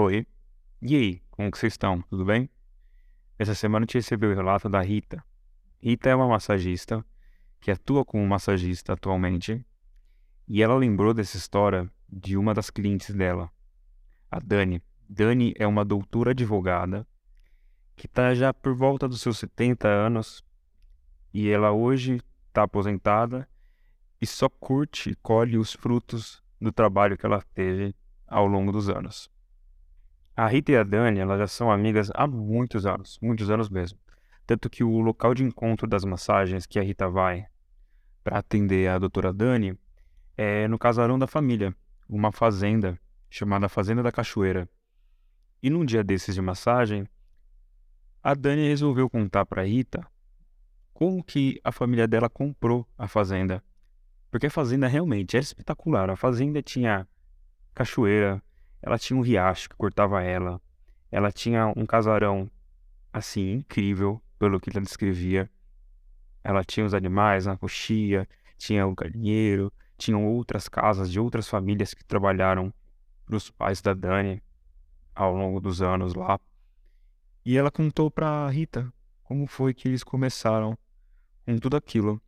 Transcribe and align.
Oi. 0.00 0.24
E 0.80 0.94
aí, 0.94 1.22
como 1.28 1.50
que 1.50 1.58
vocês 1.58 1.72
estão? 1.72 2.00
Tudo 2.02 2.24
bem? 2.24 2.48
Essa 3.36 3.52
semana 3.52 3.82
a 3.82 3.84
gente 3.84 3.96
recebeu 3.96 4.30
o 4.30 4.34
relato 4.36 4.68
da 4.68 4.80
Rita. 4.80 5.24
Rita 5.82 6.08
é 6.08 6.14
uma 6.14 6.28
massagista 6.28 7.04
que 7.58 7.68
atua 7.68 8.04
como 8.04 8.24
massagista 8.24 8.92
atualmente 8.92 9.66
e 10.46 10.62
ela 10.62 10.76
lembrou 10.76 11.12
dessa 11.12 11.36
história 11.36 11.90
de 12.08 12.36
uma 12.36 12.54
das 12.54 12.70
clientes 12.70 13.12
dela, 13.12 13.50
a 14.30 14.38
Dani. 14.38 14.80
Dani 15.08 15.52
é 15.58 15.66
uma 15.66 15.84
doutora 15.84 16.30
advogada 16.30 17.04
que 17.96 18.06
está 18.06 18.32
já 18.36 18.54
por 18.54 18.76
volta 18.76 19.08
dos 19.08 19.20
seus 19.20 19.38
70 19.38 19.88
anos 19.88 20.44
e 21.34 21.48
ela 21.48 21.72
hoje 21.72 22.22
está 22.46 22.62
aposentada 22.62 23.48
e 24.20 24.26
só 24.28 24.48
curte 24.48 25.10
e 25.10 25.16
colhe 25.16 25.58
os 25.58 25.72
frutos 25.72 26.40
do 26.60 26.70
trabalho 26.70 27.18
que 27.18 27.26
ela 27.26 27.42
teve 27.52 27.96
ao 28.28 28.46
longo 28.46 28.70
dos 28.70 28.88
anos. 28.88 29.28
A 30.38 30.46
Rita 30.46 30.70
e 30.70 30.76
a 30.76 30.84
Dani, 30.84 31.18
elas 31.18 31.36
já 31.36 31.48
são 31.48 31.68
amigas 31.68 32.12
há 32.14 32.24
muitos 32.24 32.86
anos, 32.86 33.18
muitos 33.20 33.50
anos 33.50 33.68
mesmo. 33.68 33.98
Tanto 34.46 34.70
que 34.70 34.84
o 34.84 35.00
local 35.00 35.34
de 35.34 35.42
encontro 35.42 35.84
das 35.84 36.04
massagens 36.04 36.64
que 36.64 36.78
a 36.78 36.82
Rita 36.82 37.10
vai 37.10 37.44
para 38.22 38.38
atender 38.38 38.88
a 38.88 39.00
doutora 39.00 39.32
Dani 39.32 39.76
é 40.36 40.68
no 40.68 40.78
casarão 40.78 41.18
da 41.18 41.26
família, 41.26 41.74
uma 42.08 42.30
fazenda 42.30 42.96
chamada 43.28 43.68
Fazenda 43.68 44.00
da 44.00 44.12
Cachoeira. 44.12 44.68
E 45.60 45.68
num 45.68 45.84
dia 45.84 46.04
desses 46.04 46.36
de 46.36 46.40
massagem, 46.40 47.08
a 48.22 48.32
Dani 48.32 48.68
resolveu 48.68 49.10
contar 49.10 49.44
para 49.44 49.64
Rita 49.64 50.06
como 50.94 51.24
que 51.24 51.60
a 51.64 51.72
família 51.72 52.06
dela 52.06 52.30
comprou 52.30 52.86
a 52.96 53.08
fazenda. 53.08 53.60
Porque 54.30 54.46
a 54.46 54.50
fazenda 54.52 54.86
realmente 54.86 55.36
era 55.36 55.42
espetacular. 55.42 56.08
A 56.08 56.14
fazenda 56.14 56.62
tinha 56.62 57.08
cachoeira, 57.74 58.40
ela 58.82 58.98
tinha 58.98 59.16
um 59.18 59.22
riacho 59.22 59.68
que 59.68 59.76
cortava 59.76 60.22
ela. 60.22 60.60
Ela 61.10 61.32
tinha 61.32 61.72
um 61.76 61.86
casarão, 61.86 62.50
assim, 63.12 63.52
incrível, 63.52 64.22
pelo 64.38 64.60
que 64.60 64.70
ela 64.70 64.80
descrevia. 64.80 65.50
Ela 66.44 66.64
tinha 66.64 66.86
os 66.86 66.94
animais 66.94 67.46
na 67.46 67.56
coxia, 67.56 68.28
tinha 68.56 68.86
o 68.86 68.94
galinheiro, 68.94 69.72
tinham 69.96 70.26
outras 70.26 70.68
casas 70.68 71.10
de 71.10 71.18
outras 71.18 71.48
famílias 71.48 71.92
que 71.92 72.04
trabalharam 72.04 72.72
para 73.26 73.36
os 73.36 73.50
pais 73.50 73.82
da 73.82 73.92
Dani 73.92 74.42
ao 75.14 75.34
longo 75.34 75.60
dos 75.60 75.82
anos 75.82 76.14
lá. 76.14 76.38
E 77.44 77.56
ela 77.56 77.70
contou 77.70 78.10
para 78.10 78.48
Rita 78.48 78.92
como 79.24 79.46
foi 79.46 79.74
que 79.74 79.88
eles 79.88 80.04
começaram 80.04 80.78
com 81.44 81.58
tudo 81.58 81.76
aquilo. 81.76 82.20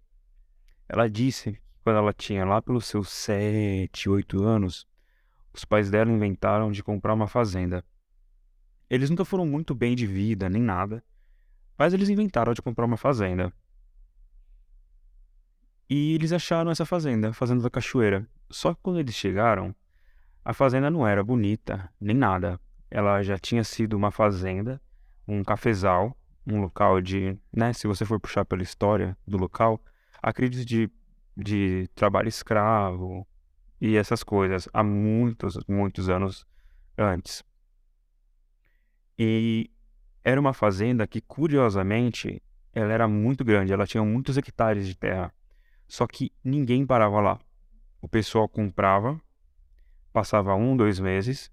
Ela 0.88 1.08
disse 1.08 1.52
que 1.52 1.60
quando 1.82 1.96
ela 1.96 2.12
tinha 2.12 2.44
lá 2.44 2.60
pelos 2.60 2.86
seus 2.86 3.08
sete, 3.08 4.08
oito 4.08 4.42
anos, 4.42 4.86
os 5.52 5.64
pais 5.64 5.90
dela 5.90 6.10
inventaram 6.10 6.70
de 6.70 6.82
comprar 6.82 7.14
uma 7.14 7.26
fazenda. 7.26 7.84
Eles 8.88 9.10
nunca 9.10 9.24
foram 9.24 9.46
muito 9.46 9.74
bem 9.74 9.94
de 9.94 10.06
vida, 10.06 10.48
nem 10.48 10.62
nada, 10.62 11.02
mas 11.78 11.94
eles 11.94 12.08
inventaram 12.08 12.52
de 12.52 12.62
comprar 12.62 12.84
uma 12.84 12.96
fazenda. 12.96 13.52
E 15.88 16.14
eles 16.14 16.32
acharam 16.32 16.70
essa 16.70 16.86
fazenda, 16.86 17.30
a 17.30 17.32
Fazenda 17.32 17.62
da 17.62 17.70
Cachoeira. 17.70 18.28
Só 18.48 18.72
que 18.72 18.80
quando 18.80 19.00
eles 19.00 19.14
chegaram, 19.14 19.74
a 20.44 20.52
fazenda 20.52 20.90
não 20.90 21.06
era 21.06 21.22
bonita, 21.22 21.92
nem 22.00 22.16
nada. 22.16 22.60
Ela 22.90 23.22
já 23.22 23.38
tinha 23.38 23.64
sido 23.64 23.94
uma 23.94 24.10
fazenda, 24.10 24.80
um 25.26 25.42
cafezal, 25.42 26.16
um 26.46 26.60
local 26.60 27.00
de, 27.00 27.36
né, 27.52 27.72
se 27.72 27.86
você 27.86 28.04
for 28.04 28.18
puxar 28.18 28.44
pela 28.44 28.62
história 28.62 29.16
do 29.26 29.36
local, 29.36 29.82
acredito 30.22 30.64
de, 30.64 30.90
de 31.36 31.88
trabalho 31.94 32.28
escravo, 32.28 33.26
e 33.80 33.96
essas 33.96 34.22
coisas 34.22 34.68
há 34.72 34.82
muitos, 34.82 35.58
muitos 35.66 36.08
anos 36.08 36.46
antes. 36.98 37.42
E 39.18 39.70
era 40.22 40.38
uma 40.40 40.52
fazenda 40.52 41.06
que, 41.06 41.20
curiosamente, 41.20 42.42
ela 42.74 42.92
era 42.92 43.08
muito 43.08 43.44
grande, 43.44 43.72
ela 43.72 43.86
tinha 43.86 44.04
muitos 44.04 44.36
hectares 44.36 44.86
de 44.86 44.94
terra. 44.94 45.32
Só 45.88 46.06
que 46.06 46.30
ninguém 46.44 46.86
parava 46.86 47.20
lá. 47.20 47.40
O 48.02 48.08
pessoal 48.08 48.48
comprava, 48.48 49.20
passava 50.12 50.54
um, 50.54 50.76
dois 50.76 51.00
meses, 51.00 51.50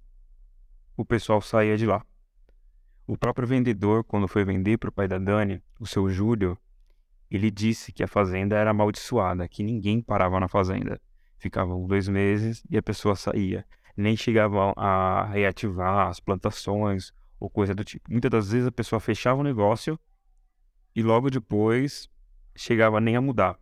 o 0.96 1.06
pessoal 1.06 1.42
saía 1.42 1.78
de 1.78 1.86
lá. 1.86 2.06
O 3.06 3.18
próprio 3.18 3.48
vendedor, 3.48 4.04
quando 4.04 4.28
foi 4.28 4.44
vender 4.44 4.78
para 4.78 4.90
o 4.90 4.92
pai 4.92 5.08
da 5.08 5.18
Dani, 5.18 5.64
o 5.80 5.86
seu 5.86 6.10
Júlio, 6.10 6.58
ele 7.32 7.50
disse 7.50 7.92
que 7.92 8.04
a 8.04 8.08
fazenda 8.08 8.56
era 8.56 8.72
amaldiçoada, 8.72 9.48
que 9.48 9.64
ninguém 9.64 10.02
parava 10.02 10.40
na 10.40 10.48
fazenda 10.48 11.00
ficavam 11.38 11.86
dois 11.88 12.08
meses 12.08 12.64
e 12.70 12.78
a 12.78 12.84
pessoa 12.84 13.16
saía. 13.16 13.66
Nem 13.96 14.16
chegavam 14.16 14.74
a 14.76 15.26
reativar 15.26 16.08
as 16.08 16.20
plantações 16.20 17.12
ou 17.40 17.50
coisa 17.50 17.74
do 17.74 17.84
tipo. 17.84 18.12
Muitas 18.12 18.32
das 18.32 18.52
vezes 18.52 18.68
a 18.68 18.72
pessoa 18.72 19.00
fechava 19.00 19.40
o 19.40 19.44
negócio 19.44 20.00
e 20.96 21.02
logo 21.02 21.30
depois 21.30 22.10
chegava 22.56 23.00
nem 23.00 23.16
a 23.16 23.22
mudar. 23.22 23.58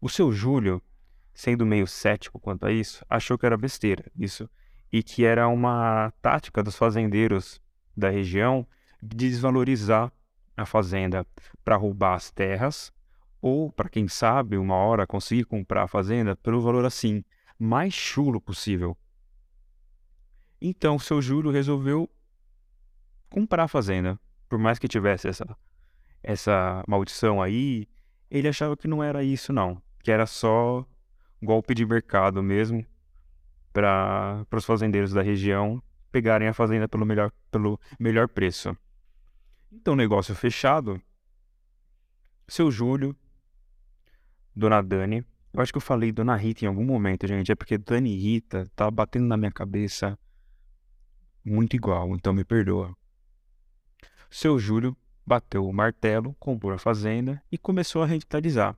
O 0.00 0.08
seu 0.08 0.32
Júlio, 0.32 0.82
sendo 1.32 1.66
meio 1.66 1.86
cético 1.86 2.40
quanto 2.40 2.66
a 2.66 2.72
isso, 2.72 3.04
achou 3.08 3.38
que 3.38 3.46
era 3.46 3.56
besteira 3.56 4.04
isso 4.16 4.48
e 4.92 5.02
que 5.02 5.24
era 5.24 5.48
uma 5.48 6.12
tática 6.20 6.62
dos 6.62 6.76
fazendeiros 6.76 7.60
da 7.96 8.10
região 8.10 8.66
de 9.02 9.16
desvalorizar 9.16 10.12
a 10.56 10.66
fazenda 10.66 11.26
para 11.64 11.76
roubar 11.76 12.14
as 12.14 12.30
terras 12.30 12.92
ou, 13.42 13.72
para 13.72 13.88
quem 13.88 14.06
sabe, 14.06 14.56
uma 14.56 14.76
hora 14.76 15.04
conseguir 15.04 15.44
comprar 15.44 15.82
a 15.82 15.88
fazenda 15.88 16.36
pelo 16.36 16.62
valor 16.62 16.84
assim, 16.84 17.24
mais 17.58 17.92
chulo 17.92 18.40
possível. 18.40 18.96
Então, 20.60 20.96
seu 20.96 21.20
Júlio 21.20 21.50
resolveu 21.50 22.08
comprar 23.28 23.64
a 23.64 23.68
fazenda. 23.68 24.18
Por 24.48 24.60
mais 24.60 24.78
que 24.78 24.86
tivesse 24.86 25.26
essa, 25.26 25.44
essa 26.22 26.84
maldição 26.86 27.42
aí, 27.42 27.88
ele 28.30 28.46
achava 28.46 28.76
que 28.76 28.86
não 28.86 29.02
era 29.02 29.24
isso, 29.24 29.52
não. 29.52 29.82
Que 30.04 30.12
era 30.12 30.24
só 30.24 30.86
golpe 31.42 31.74
de 31.74 31.84
mercado 31.84 32.40
mesmo 32.44 32.86
para 33.72 34.46
os 34.52 34.64
fazendeiros 34.64 35.12
da 35.12 35.20
região 35.20 35.82
pegarem 36.12 36.46
a 36.46 36.54
fazenda 36.54 36.86
pelo 36.86 37.04
melhor, 37.04 37.32
pelo 37.50 37.80
melhor 37.98 38.28
preço. 38.28 38.76
Então, 39.72 39.96
negócio 39.96 40.32
fechado. 40.32 41.02
Seu 42.46 42.70
Júlio 42.70 43.16
Dona 44.54 44.82
Dani. 44.82 45.24
Eu 45.52 45.60
acho 45.60 45.72
que 45.72 45.78
eu 45.78 45.82
falei 45.82 46.12
Dona 46.12 46.36
Rita 46.36 46.64
em 46.64 46.68
algum 46.68 46.84
momento, 46.84 47.26
gente. 47.26 47.50
É 47.52 47.54
porque 47.54 47.78
Dani 47.78 48.14
e 48.14 48.18
Rita 48.18 48.66
tá 48.74 48.90
batendo 48.90 49.26
na 49.26 49.36
minha 49.36 49.50
cabeça 49.50 50.18
muito 51.44 51.74
igual, 51.74 52.14
então 52.14 52.32
me 52.32 52.44
perdoa. 52.44 52.96
Seu 54.30 54.58
Júlio 54.58 54.96
bateu 55.26 55.66
o 55.66 55.72
martelo, 55.72 56.34
comprou 56.38 56.72
a 56.72 56.78
fazenda 56.78 57.42
e 57.50 57.58
começou 57.58 58.02
a 58.02 58.06
revitalizar. 58.06 58.76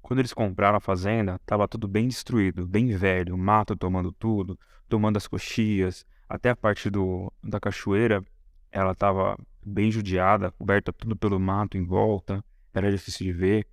Quando 0.00 0.20
eles 0.20 0.32
compraram 0.32 0.76
a 0.76 0.80
fazenda, 0.80 1.36
estava 1.36 1.66
tudo 1.66 1.88
bem 1.88 2.08
destruído, 2.08 2.66
bem 2.66 2.88
velho, 2.96 3.36
mato 3.36 3.76
tomando 3.76 4.12
tudo, 4.12 4.58
tomando 4.88 5.16
as 5.16 5.26
coxias, 5.26 6.06
até 6.28 6.50
a 6.50 6.56
parte 6.56 6.88
do, 6.88 7.32
da 7.42 7.58
cachoeira, 7.58 8.24
ela 8.70 8.92
estava 8.92 9.38
bem 9.64 9.90
judiada, 9.90 10.52
coberta 10.52 10.92
tudo 10.92 11.16
pelo 11.16 11.40
mato 11.40 11.76
em 11.76 11.84
volta, 11.84 12.44
era 12.72 12.90
difícil 12.90 13.26
de 13.26 13.32
ver 13.32 13.66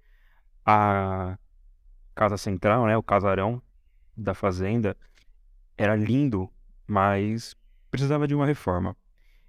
a 0.65 1.37
casa 2.15 2.37
central, 2.37 2.85
né, 2.85 2.95
o 2.97 3.03
casarão 3.03 3.61
da 4.15 4.33
fazenda, 4.33 4.95
era 5.77 5.95
lindo, 5.95 6.49
mas 6.87 7.55
precisava 7.89 8.27
de 8.27 8.35
uma 8.35 8.45
reforma. 8.45 8.95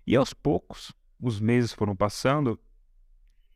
E 0.07 0.17
aos 0.17 0.33
poucos, 0.35 0.93
os 1.21 1.41
meses 1.41 1.73
foram 1.73 1.95
passando 1.95 2.59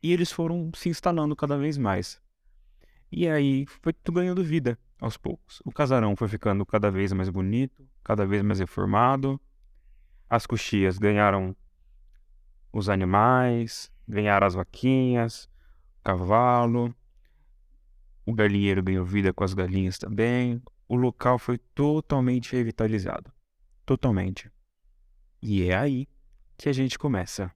e 0.01 0.11
eles 0.11 0.31
foram 0.31 0.71
se 0.73 0.89
instalando 0.89 1.35
cada 1.35 1.57
vez 1.57 1.77
mais. 1.77 2.21
E 3.11 3.27
aí 3.27 3.65
foi 3.65 3.93
tudo 3.93 4.15
ganhando 4.15 4.43
vida 4.43 4.77
aos 4.99 5.17
poucos. 5.17 5.61
O 5.65 5.71
casarão 5.71 6.15
foi 6.15 6.27
ficando 6.27 6.65
cada 6.65 6.91
vez 6.91 7.11
mais 7.11 7.29
bonito, 7.29 7.87
cada 8.03 8.25
vez 8.25 8.43
mais 8.43 8.59
reformado. 8.59 9.39
As 10.29 10.45
coxias 10.45 10.97
ganharam 10.97 11.55
os 12.71 12.87
animais, 12.87 13.91
ganharam 14.07 14.45
as 14.45 14.53
vaquinhas, 14.53 15.49
cavalo, 16.03 16.93
o 18.29 18.33
galinheiro 18.33 18.83
ganhou 18.83 19.03
vida 19.03 19.33
com 19.33 19.43
as 19.43 19.53
galinhas 19.53 19.97
também. 19.97 20.61
O 20.87 20.95
local 20.95 21.39
foi 21.39 21.57
totalmente 21.73 22.55
revitalizado. 22.55 23.31
Totalmente. 23.85 24.51
E 25.41 25.63
é 25.69 25.75
aí 25.75 26.07
que 26.57 26.69
a 26.69 26.73
gente 26.73 26.99
começa. 26.99 27.51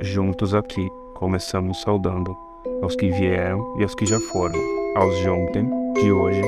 Juntos 0.00 0.54
aqui, 0.54 0.88
começamos 1.14 1.80
saudando 1.80 2.36
aos 2.82 2.96
que 2.96 3.10
vieram 3.10 3.78
e 3.78 3.82
aos 3.82 3.94
que 3.94 4.06
já 4.06 4.18
foram, 4.18 4.58
aos 4.96 5.16
de 5.18 5.28
ontem, 5.28 5.64
de 5.94 6.10
hoje 6.10 6.42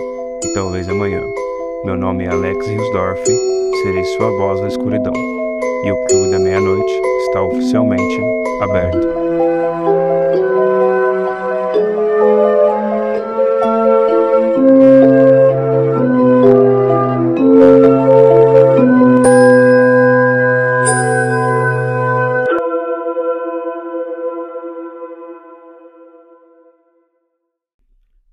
e 0.44 0.54
talvez 0.54 0.88
amanhã. 0.88 1.22
Meu 1.84 1.96
nome 1.96 2.24
é 2.24 2.30
Alex 2.30 2.66
Hilsdorf, 2.66 3.24
serei 3.82 4.04
sua 4.04 4.30
voz 4.30 4.60
na 4.60 4.68
escuridão. 4.68 5.14
E 5.84 5.92
o 5.92 6.06
clube 6.06 6.30
da 6.30 6.38
meia-noite 6.38 6.92
está 7.28 7.42
oficialmente 7.42 8.20
aberto. 8.62 9.23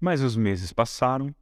Mas 0.01 0.21
os 0.21 0.35
meses 0.35 0.73
passaram 0.73 1.33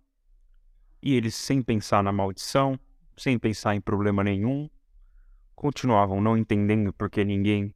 e 1.01 1.15
eles, 1.15 1.33
sem 1.33 1.61
pensar 1.61 2.03
na 2.03 2.11
maldição, 2.11 2.77
sem 3.15 3.39
pensar 3.39 3.73
em 3.73 3.79
problema 3.79 4.21
nenhum, 4.21 4.69
continuavam 5.55 6.19
não 6.19 6.37
entendendo 6.37 6.91
porque 6.91 7.23
ninguém 7.23 7.73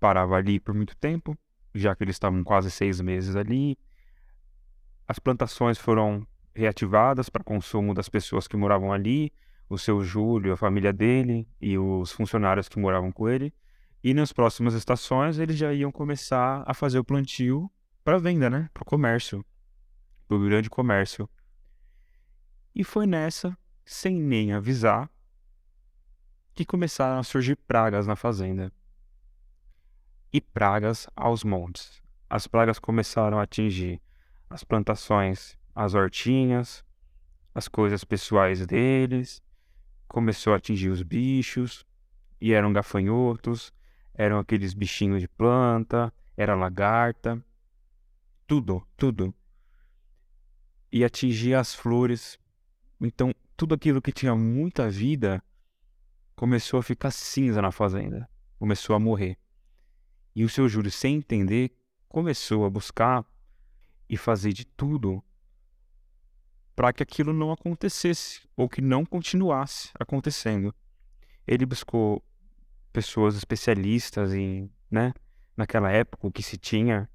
parava 0.00 0.36
ali 0.36 0.58
por 0.58 0.74
muito 0.74 0.96
tempo, 0.96 1.36
já 1.74 1.94
que 1.94 2.02
eles 2.04 2.16
estavam 2.16 2.42
quase 2.42 2.70
seis 2.70 3.02
meses 3.02 3.36
ali. 3.36 3.78
As 5.06 5.18
plantações 5.18 5.76
foram 5.76 6.26
reativadas 6.54 7.28
para 7.28 7.44
consumo 7.44 7.92
das 7.92 8.08
pessoas 8.08 8.48
que 8.48 8.56
moravam 8.56 8.94
ali, 8.94 9.30
o 9.68 9.76
seu 9.76 10.02
Júlio, 10.02 10.54
a 10.54 10.56
família 10.56 10.92
dele 10.92 11.46
e 11.60 11.76
os 11.76 12.12
funcionários 12.12 12.66
que 12.66 12.78
moravam 12.78 13.12
com 13.12 13.28
ele. 13.28 13.52
E 14.02 14.14
nas 14.14 14.32
próximas 14.32 14.72
estações 14.72 15.38
eles 15.38 15.56
já 15.56 15.72
iam 15.72 15.92
começar 15.92 16.64
a 16.66 16.72
fazer 16.72 16.98
o 16.98 17.04
plantio 17.04 17.70
para 18.02 18.18
venda, 18.18 18.48
né? 18.48 18.70
Para 18.72 18.82
o 18.82 18.86
comércio, 18.86 19.44
para 20.32 20.36
o 20.36 20.48
grande 20.48 20.70
comércio. 20.70 21.28
E 22.74 22.82
foi 22.82 23.06
nessa, 23.06 23.56
sem 23.84 24.14
nem 24.18 24.54
avisar, 24.54 25.10
que 26.54 26.64
começaram 26.64 27.18
a 27.18 27.22
surgir 27.22 27.56
pragas 27.56 28.06
na 28.06 28.16
fazenda. 28.16 28.72
E 30.32 30.40
pragas 30.40 31.06
aos 31.14 31.44
montes. 31.44 32.02
As 32.30 32.46
pragas 32.46 32.78
começaram 32.78 33.38
a 33.38 33.42
atingir 33.42 34.00
as 34.48 34.64
plantações, 34.64 35.58
as 35.74 35.92
hortinhas, 35.92 36.82
as 37.54 37.68
coisas 37.68 38.02
pessoais 38.02 38.66
deles, 38.66 39.42
começou 40.08 40.54
a 40.54 40.56
atingir 40.56 40.88
os 40.88 41.02
bichos, 41.02 41.84
e 42.40 42.54
eram 42.54 42.72
gafanhotos, 42.72 43.70
eram 44.14 44.38
aqueles 44.38 44.72
bichinhos 44.72 45.20
de 45.20 45.28
planta, 45.28 46.10
era 46.38 46.54
lagarta, 46.54 47.42
tudo, 48.46 48.82
tudo. 48.96 49.34
E 50.92 51.04
atingia 51.04 51.58
as 51.58 51.74
flores. 51.74 52.38
Então, 53.00 53.34
tudo 53.56 53.74
aquilo 53.74 54.02
que 54.02 54.12
tinha 54.12 54.34
muita 54.34 54.90
vida 54.90 55.42
começou 56.36 56.78
a 56.78 56.82
ficar 56.82 57.10
cinza 57.10 57.62
na 57.62 57.72
fazenda, 57.72 58.28
começou 58.58 58.94
a 58.94 58.98
morrer. 58.98 59.38
E 60.34 60.44
o 60.44 60.48
seu 60.48 60.68
Júlio, 60.68 60.90
sem 60.90 61.16
entender, 61.16 61.70
começou 62.08 62.64
a 62.64 62.70
buscar 62.70 63.24
e 64.08 64.16
fazer 64.16 64.52
de 64.52 64.64
tudo 64.66 65.22
para 66.74 66.92
que 66.92 67.02
aquilo 67.02 67.32
não 67.32 67.52
acontecesse 67.52 68.42
ou 68.56 68.68
que 68.68 68.80
não 68.80 69.04
continuasse 69.04 69.90
acontecendo. 69.98 70.74
Ele 71.46 71.64
buscou 71.64 72.22
pessoas 72.92 73.36
especialistas 73.36 74.34
em, 74.34 74.70
né, 74.90 75.12
naquela 75.56 75.90
época 75.90 76.26
o 76.26 76.32
que 76.32 76.42
se 76.42 76.56
tinha 76.56 77.08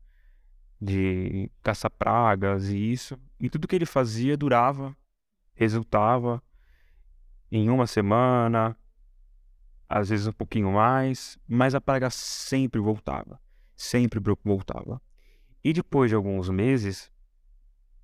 de 0.80 1.50
caça-pragas 1.64 2.70
e 2.70 2.92
isso, 2.92 3.18
e 3.40 3.50
tudo 3.50 3.68
que 3.68 3.76
ele 3.76 3.86
fazia 3.86 4.38
durava, 4.38 4.96
resultava 5.54 6.42
em 7.52 7.70
uma 7.70 7.88
semana, 7.88 8.78
às 9.90 10.10
vezes 10.10 10.28
um 10.28 10.34
pouquinho 10.34 10.72
mais, 10.72 11.38
mas 11.48 11.74
a 11.74 11.82
praga 11.82 12.10
sempre 12.10 12.80
voltava, 12.80 13.40
sempre 13.76 14.20
voltava. 14.44 15.02
E 15.64 15.74
depois 15.74 16.10
de 16.10 16.16
alguns 16.16 16.50
meses, 16.50 17.12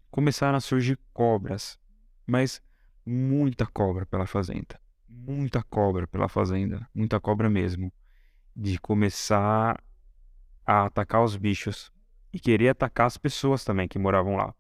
começaram 0.09 0.57
a 0.57 0.61
surgir 0.61 0.97
cobras, 1.13 1.79
mas 2.25 2.61
muita 3.05 3.65
cobra 3.65 4.05
pela 4.05 4.25
fazenda. 4.25 4.79
Muita 5.07 5.61
cobra 5.63 6.07
pela 6.07 6.27
fazenda, 6.27 6.87
muita 6.93 7.19
cobra 7.19 7.49
mesmo. 7.49 7.93
De 8.55 8.79
começar 8.79 9.81
a 10.65 10.85
atacar 10.85 11.23
os 11.23 11.35
bichos 11.35 11.92
e 12.33 12.39
querer 12.39 12.69
atacar 12.69 13.06
as 13.06 13.18
pessoas 13.18 13.63
também 13.63 13.88
que 13.88 14.00
moravam 14.00 14.35
lá. 14.35 14.53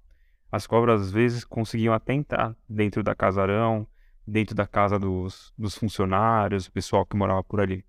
As 0.51 0.67
cobras 0.67 1.01
às 1.01 1.11
vezes 1.11 1.43
conseguiam 1.43 1.93
até 1.93 2.13
entrar 2.13 2.55
dentro 2.69 3.01
da 3.01 3.15
casarão, 3.15 3.87
dentro 4.25 4.53
da 4.55 4.67
casa 4.67 4.99
dos, 4.99 5.51
dos 5.57 5.75
funcionários, 5.75 6.67
o 6.67 6.71
pessoal 6.71 7.05
que 7.05 7.17
morava 7.17 7.43
por 7.43 7.59
ali. 7.59 7.83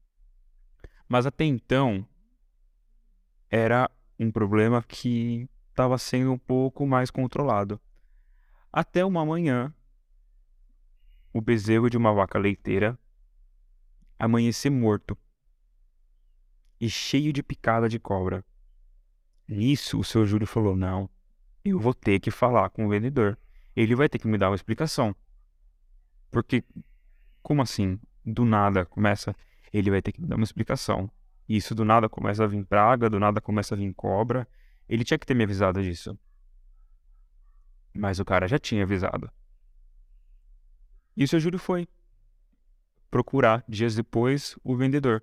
Mas 1.06 1.26
até 1.26 1.44
então 1.44 2.08
era 3.50 3.90
um 4.18 4.32
problema 4.32 4.82
que 4.82 5.48
estava 5.68 5.98
sendo 5.98 6.32
um 6.32 6.38
pouco 6.38 6.86
mais 6.86 7.10
controlado. 7.10 7.78
Até 8.72 9.04
uma 9.04 9.24
manhã, 9.24 9.72
o 11.32 11.40
bezerro 11.40 11.90
de 11.90 11.96
uma 11.98 12.12
vaca 12.12 12.38
leiteira 12.38 12.98
amanhecer 14.18 14.70
morto 14.70 15.18
e 16.80 16.88
cheio 16.88 17.32
de 17.32 17.42
picada 17.42 17.88
de 17.88 17.98
cobra. 17.98 18.44
Nisso, 19.46 19.98
o 19.98 20.04
seu 20.04 20.26
Júlio 20.26 20.46
falou: 20.46 20.76
Não, 20.76 21.08
eu 21.64 21.78
vou 21.78 21.94
ter 21.94 22.20
que 22.20 22.30
falar 22.30 22.70
com 22.70 22.86
o 22.86 22.88
vendedor. 22.88 23.38
Ele 23.76 23.94
vai 23.94 24.08
ter 24.08 24.18
que 24.18 24.28
me 24.28 24.38
dar 24.38 24.50
uma 24.50 24.54
explicação. 24.54 25.14
Porque, 26.30 26.64
como 27.42 27.62
assim? 27.62 27.98
Do 28.24 28.44
nada 28.44 28.84
começa. 28.86 29.34
Ele 29.72 29.90
vai 29.90 30.00
ter 30.00 30.12
que 30.12 30.20
me 30.20 30.26
dar 30.26 30.36
uma 30.36 30.44
explicação. 30.44 31.10
Isso 31.48 31.74
do 31.74 31.84
nada 31.84 32.08
começa 32.08 32.44
a 32.44 32.46
vir 32.46 32.64
praga, 32.64 33.10
do 33.10 33.18
nada 33.18 33.40
começa 33.40 33.74
a 33.74 33.78
vir 33.78 33.92
cobra. 33.94 34.48
Ele 34.88 35.04
tinha 35.04 35.18
que 35.18 35.26
ter 35.26 35.34
me 35.34 35.44
avisado 35.44 35.82
disso. 35.82 36.18
Mas 37.92 38.18
o 38.18 38.24
cara 38.24 38.46
já 38.46 38.58
tinha 38.58 38.82
avisado. 38.82 39.30
E 41.16 41.24
o 41.24 41.28
seu 41.28 41.38
Júlio 41.38 41.58
foi 41.58 41.88
procurar, 43.10 43.64
dias 43.68 43.94
depois, 43.94 44.58
o 44.64 44.76
vendedor. 44.76 45.22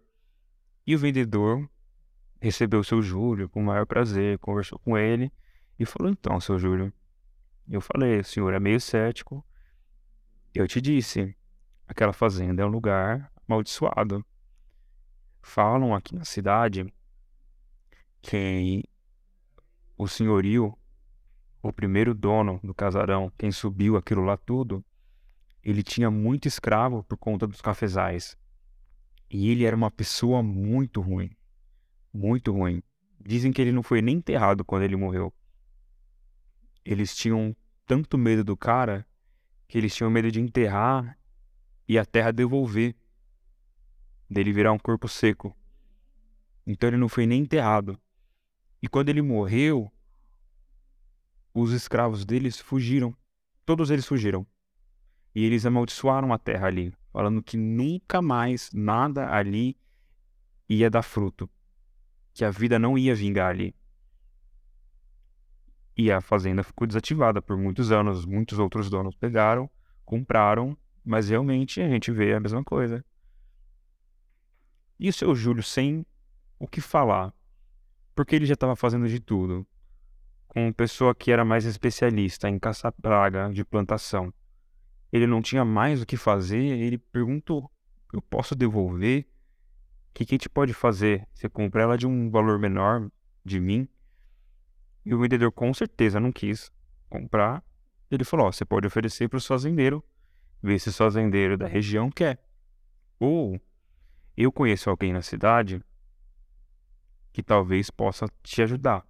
E 0.85 0.95
o 0.95 0.99
vendedor 0.99 1.69
recebeu 2.41 2.79
o 2.79 2.83
seu 2.83 3.01
Júlio 3.01 3.47
com 3.47 3.61
o 3.61 3.65
maior 3.65 3.85
prazer, 3.85 4.39
conversou 4.39 4.79
com 4.79 4.97
ele 4.97 5.31
e 5.79 5.85
falou: 5.85 6.11
Então, 6.11 6.41
seu 6.41 6.57
Júlio, 6.57 6.91
eu 7.69 7.79
falei, 7.79 8.19
o 8.19 8.23
senhor 8.23 8.53
é 8.53 8.59
meio 8.59 8.81
cético. 8.81 9.45
Eu 10.53 10.67
te 10.67 10.81
disse, 10.81 11.35
aquela 11.87 12.11
fazenda 12.11 12.63
é 12.63 12.65
um 12.65 12.69
lugar 12.69 13.31
amaldiçoado. 13.47 14.25
Falam 15.41 15.93
aqui 15.93 16.15
na 16.15 16.25
cidade 16.25 16.91
que 18.21 18.83
o 19.97 20.07
senhorio, 20.07 20.77
o 21.61 21.71
primeiro 21.71 22.13
dono 22.13 22.59
do 22.63 22.73
casarão, 22.73 23.31
quem 23.37 23.51
subiu 23.51 23.95
aquilo 23.95 24.23
lá 24.23 24.35
tudo, 24.35 24.83
ele 25.63 25.83
tinha 25.83 26.09
muito 26.09 26.47
escravo 26.47 27.03
por 27.03 27.17
conta 27.17 27.45
dos 27.45 27.61
cafezais. 27.61 28.35
E 29.29 29.49
ele 29.49 29.63
era 29.63 29.75
uma 29.75 29.91
pessoa 29.91 30.43
muito 30.43 30.99
ruim. 30.99 31.31
Muito 32.13 32.51
ruim. 32.51 32.83
Dizem 33.19 33.51
que 33.51 33.61
ele 33.61 33.71
não 33.71 33.83
foi 33.83 34.01
nem 34.01 34.17
enterrado 34.17 34.65
quando 34.65 34.83
ele 34.83 34.95
morreu. 34.95 35.33
Eles 36.83 37.15
tinham 37.15 37.55
tanto 37.85 38.17
medo 38.17 38.43
do 38.43 38.57
cara 38.57 39.05
que 39.67 39.77
eles 39.77 39.95
tinham 39.95 40.09
medo 40.09 40.31
de 40.31 40.41
enterrar 40.41 41.17
e 41.87 41.97
a 41.97 42.05
terra 42.05 42.31
devolver. 42.31 42.95
Dele 44.29 44.51
virar 44.51 44.71
um 44.71 44.79
corpo 44.79 45.07
seco. 45.07 45.55
Então 46.65 46.89
ele 46.89 46.97
não 46.97 47.09
foi 47.09 47.25
nem 47.25 47.41
enterrado. 47.41 47.99
E 48.81 48.87
quando 48.87 49.09
ele 49.09 49.21
morreu, 49.21 49.91
os 51.53 51.71
escravos 51.71 52.25
deles 52.25 52.59
fugiram. 52.59 53.15
Todos 53.65 53.91
eles 53.91 54.05
fugiram. 54.05 54.45
E 55.35 55.45
eles 55.45 55.65
amaldiçoaram 55.65 56.33
a 56.33 56.37
terra 56.37 56.67
ali, 56.67 56.93
falando 57.11 57.43
que 57.43 57.55
nunca 57.55 58.21
mais 58.21 58.69
nada 58.73 59.31
ali 59.31 59.77
ia 60.67 60.89
dar 60.89 61.03
fruto. 61.03 61.49
Que 62.33 62.45
a 62.45 62.51
vida 62.51 62.79
não 62.79 62.97
ia 62.97 63.13
vingar 63.13 63.49
ali. 63.49 63.75
E 65.95 66.11
a 66.11 66.21
fazenda 66.21 66.63
ficou 66.63 66.87
desativada 66.87 67.41
por 67.41 67.57
muitos 67.57 67.91
anos. 67.91 68.25
Muitos 68.25 68.57
outros 68.57 68.89
donos 68.89 69.15
pegaram, 69.15 69.69
compraram, 70.05 70.77
mas 71.03 71.29
realmente 71.29 71.81
a 71.81 71.89
gente 71.89 72.11
vê 72.11 72.33
a 72.33 72.39
mesma 72.39 72.63
coisa. 72.63 73.03
E 74.99 75.09
o 75.09 75.13
seu 75.13 75.35
Júlio 75.35 75.63
sem 75.63 76.05
o 76.59 76.67
que 76.67 76.79
falar, 76.79 77.33
porque 78.13 78.35
ele 78.35 78.45
já 78.45 78.53
estava 78.53 78.75
fazendo 78.75 79.07
de 79.07 79.19
tudo. 79.19 79.65
Com 80.47 80.71
pessoa 80.71 81.15
que 81.15 81.31
era 81.31 81.43
mais 81.43 81.65
especialista 81.65 82.49
em 82.49 82.59
caçar 82.59 82.91
praga 82.91 83.49
de 83.51 83.63
plantação. 83.63 84.33
Ele 85.11 85.25
não 85.25 85.41
tinha 85.41 85.65
mais 85.65 86.01
o 86.01 86.05
que 86.05 86.17
fazer, 86.17 86.61
ele 86.61 86.97
perguntou: 86.97 87.71
Eu 88.13 88.21
posso 88.21 88.53
devolver? 88.55 89.27
Que, 90.13 90.25
que 90.25 90.35
a 90.35 90.37
gente 90.37 90.49
pode 90.49 90.73
fazer? 90.73 91.27
Você 91.33 91.47
compra 91.49 91.83
ela 91.83 91.97
de 91.97 92.05
um 92.05 92.29
valor 92.29 92.59
menor 92.59 93.09
de 93.43 93.59
mim? 93.59 93.87
E 95.05 95.13
o 95.13 95.19
vendedor 95.19 95.51
com 95.51 95.73
certeza 95.73 96.19
não 96.19 96.31
quis 96.31 96.71
comprar. 97.09 97.63
Ele 98.09 98.23
falou: 98.23 98.51
você 98.51 98.65
pode 98.65 98.87
oferecer 98.87 99.27
para 99.27 99.37
o 99.37 99.41
fazendeiro, 99.41 100.03
ver 100.61 100.79
se 100.79 100.89
o 100.89 100.93
fazendeiro 100.93 101.57
da 101.57 101.67
região 101.67 102.11
quer. 102.11 102.43
Ou 103.19 103.59
eu 104.35 104.51
conheço 104.51 104.89
alguém 104.89 105.13
na 105.13 105.21
cidade 105.21 105.83
que 107.31 107.41
talvez 107.41 107.89
possa 107.89 108.27
te 108.43 108.61
ajudar. 108.61 109.05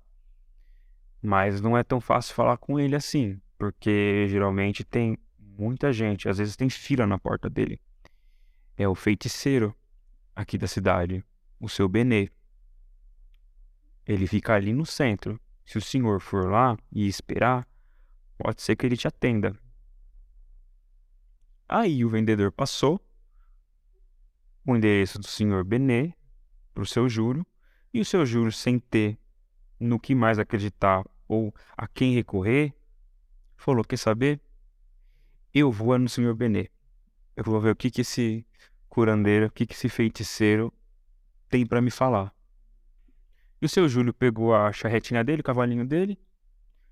Mas 1.22 1.62
não 1.62 1.77
é 1.77 1.84
tão 1.84 2.00
fácil 2.00 2.36
falar 2.36 2.58
com 2.58 2.79
ele 2.79 2.96
assim, 2.96 3.39
porque 3.58 4.25
geralmente 4.27 4.84
tem 4.84 5.17
muita 5.39 5.91
gente, 5.93 6.27
às 6.27 6.38
vezes 6.38 6.55
tem 6.55 6.70
fila 6.70 7.05
na 7.05 7.17
porta 7.17 7.50
dele. 7.50 7.79
É 8.77 8.88
o 8.88 8.96
feiticeiro 8.96 9.75
aqui 10.36 10.58
da 10.58 10.68
cidade, 10.68 11.24
o 11.60 11.70
seu 11.70 11.88
Benê. 11.88 12.30
Ele 14.06 14.28
fica 14.28 14.54
ali 14.54 14.74
no 14.74 14.86
centro. 14.86 15.40
Se 15.66 15.78
o 15.78 15.82
senhor 15.82 16.20
for 16.20 16.50
lá 16.50 16.78
e 16.92 17.08
esperar, 17.08 17.68
Pode 18.44 18.60
ser 18.64 18.76
que 18.76 18.88
ele 18.88 18.98
te 18.98 19.08
atenda. 19.08 19.56
Aí 21.70 22.04
o 22.04 22.10
vendedor 22.10 22.52
passou 22.52 23.00
o 24.66 24.76
endereço 24.76 25.20
do 25.20 25.28
senhor 25.28 25.64
Benê 25.64 26.16
para 26.74 26.82
o 26.82 26.88
seu 26.88 27.08
Júlio, 27.08 27.46
e 27.94 28.02
o 28.02 28.06
seu 28.06 28.26
Júlio, 28.26 28.52
sem 28.52 28.80
ter 28.80 29.20
no 29.80 30.00
que 30.00 30.16
mais 30.16 30.40
acreditar 30.40 31.06
ou 31.28 31.54
a 31.78 31.88
quem 31.88 32.16
recorrer, 32.16 32.74
falou: 33.56 33.84
Quer 33.84 33.98
saber? 33.98 34.42
Eu 35.54 35.72
vou 35.72 36.00
no 36.00 36.10
senhor 36.10 36.34
Benê. 36.34 36.68
Eu 37.36 37.44
vou 37.44 37.62
ver 37.62 37.74
o 37.74 37.76
que, 37.76 37.92
que 37.92 38.02
esse 38.02 38.44
curandeiro, 38.92 39.46
o 39.48 39.50
que, 39.50 39.66
que 39.66 39.74
esse 39.74 39.88
feiticeiro 39.88 40.72
tem 41.50 41.66
para 41.66 41.82
me 41.82 41.90
falar. 41.90 42.36
E 43.62 43.66
o 43.66 43.70
seu 43.70 43.88
Júlio 43.88 44.14
pegou 44.14 44.54
a 44.54 44.72
charretinha 44.74 45.24
dele, 45.24 45.40
o 45.40 45.44
cavalinho 45.44 45.88
dele, 45.88 46.20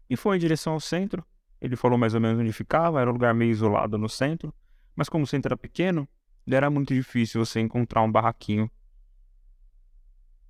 e 0.10 0.16
foi 0.16 0.38
em 0.38 0.40
direção 0.40 0.74
ao 0.74 0.80
centro. 0.80 1.26
Ele 1.60 1.76
falou 1.76 1.98
mais 1.98 2.14
ou 2.14 2.22
menos 2.22 2.40
onde 2.40 2.54
ficava, 2.54 3.02
era 3.02 3.10
um 3.10 3.14
lugar 3.14 3.34
meio 3.34 3.52
isolado 3.52 3.98
no 3.98 4.08
centro, 4.08 4.54
mas 4.96 5.10
como 5.10 5.26
o 5.26 5.28
centro 5.28 5.50
era 5.50 5.58
pequeno, 5.58 6.08
era 6.50 6.70
muito 6.70 6.94
difícil 6.94 7.44
você 7.46 7.60
encontrar 7.60 8.02
um 8.02 8.12
barraquinho 8.12 8.72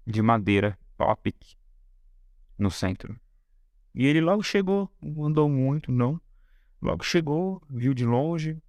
de 0.06 0.22
madeira, 0.22 0.78
pau 0.96 1.10
a 1.10 1.16
pique, 1.16 1.56
no 2.60 2.70
centro. 2.70 3.20
E 3.96 4.06
ele 4.06 4.22
logo 4.22 4.44
chegou, 4.44 4.88
não 5.02 5.26
andou 5.26 5.50
muito, 5.50 5.92
não. 5.92 6.22
Logo 6.80 7.04
chegou, 7.04 7.62
viu 7.68 7.94
de 7.94 8.06
longe. 8.06 8.62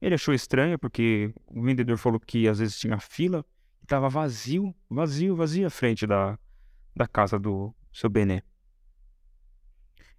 Ele 0.00 0.14
achou 0.14 0.32
estranho 0.32 0.78
porque 0.78 1.34
o 1.46 1.62
vendedor 1.62 1.96
falou 1.98 2.20
que 2.20 2.48
às 2.48 2.58
vezes 2.58 2.78
tinha 2.78 2.98
fila 2.98 3.44
e 3.80 3.84
estava 3.84 4.08
vazio, 4.08 4.74
vazio, 4.88 5.34
vazio 5.34 5.66
a 5.66 5.70
frente 5.70 6.06
da, 6.06 6.38
da 6.94 7.06
casa 7.06 7.38
do 7.38 7.74
seu 7.92 8.08
Bené. 8.08 8.42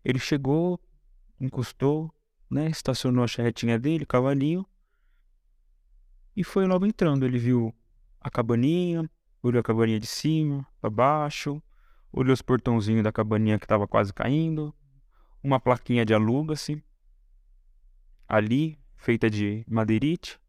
Ele 0.04 0.20
chegou, 0.20 0.80
encostou, 1.40 2.14
né, 2.50 2.70
estacionou 2.70 3.24
a 3.24 3.28
charretinha 3.28 3.78
dele, 3.78 4.06
cavalinho, 4.06 4.66
e 6.36 6.44
foi 6.44 6.66
logo 6.66 6.86
entrando. 6.86 7.26
Ele 7.26 7.38
viu 7.38 7.74
a 8.20 8.30
cabaninha, 8.30 9.10
olhou 9.42 9.60
a 9.60 9.64
cabaninha 9.64 10.00
de 10.00 10.08
cima, 10.08 10.66
para 10.82 10.90
baixo, 10.90 11.62
olhou 12.12 12.34
os 12.34 12.42
portãozinhos 12.42 13.04
da 13.04 13.12
cabaninha 13.12 13.60
que 13.60 13.66
estava 13.66 13.88
quase 13.88 14.14
caindo, 14.14 14.74
uma 15.44 15.60
plaquinha 15.60 16.06
de 16.06 16.14
aluga-se, 16.14 16.84
ali, 18.28 18.80
feita 19.00 19.30
de 19.30 19.66
madeirite. 19.68 20.40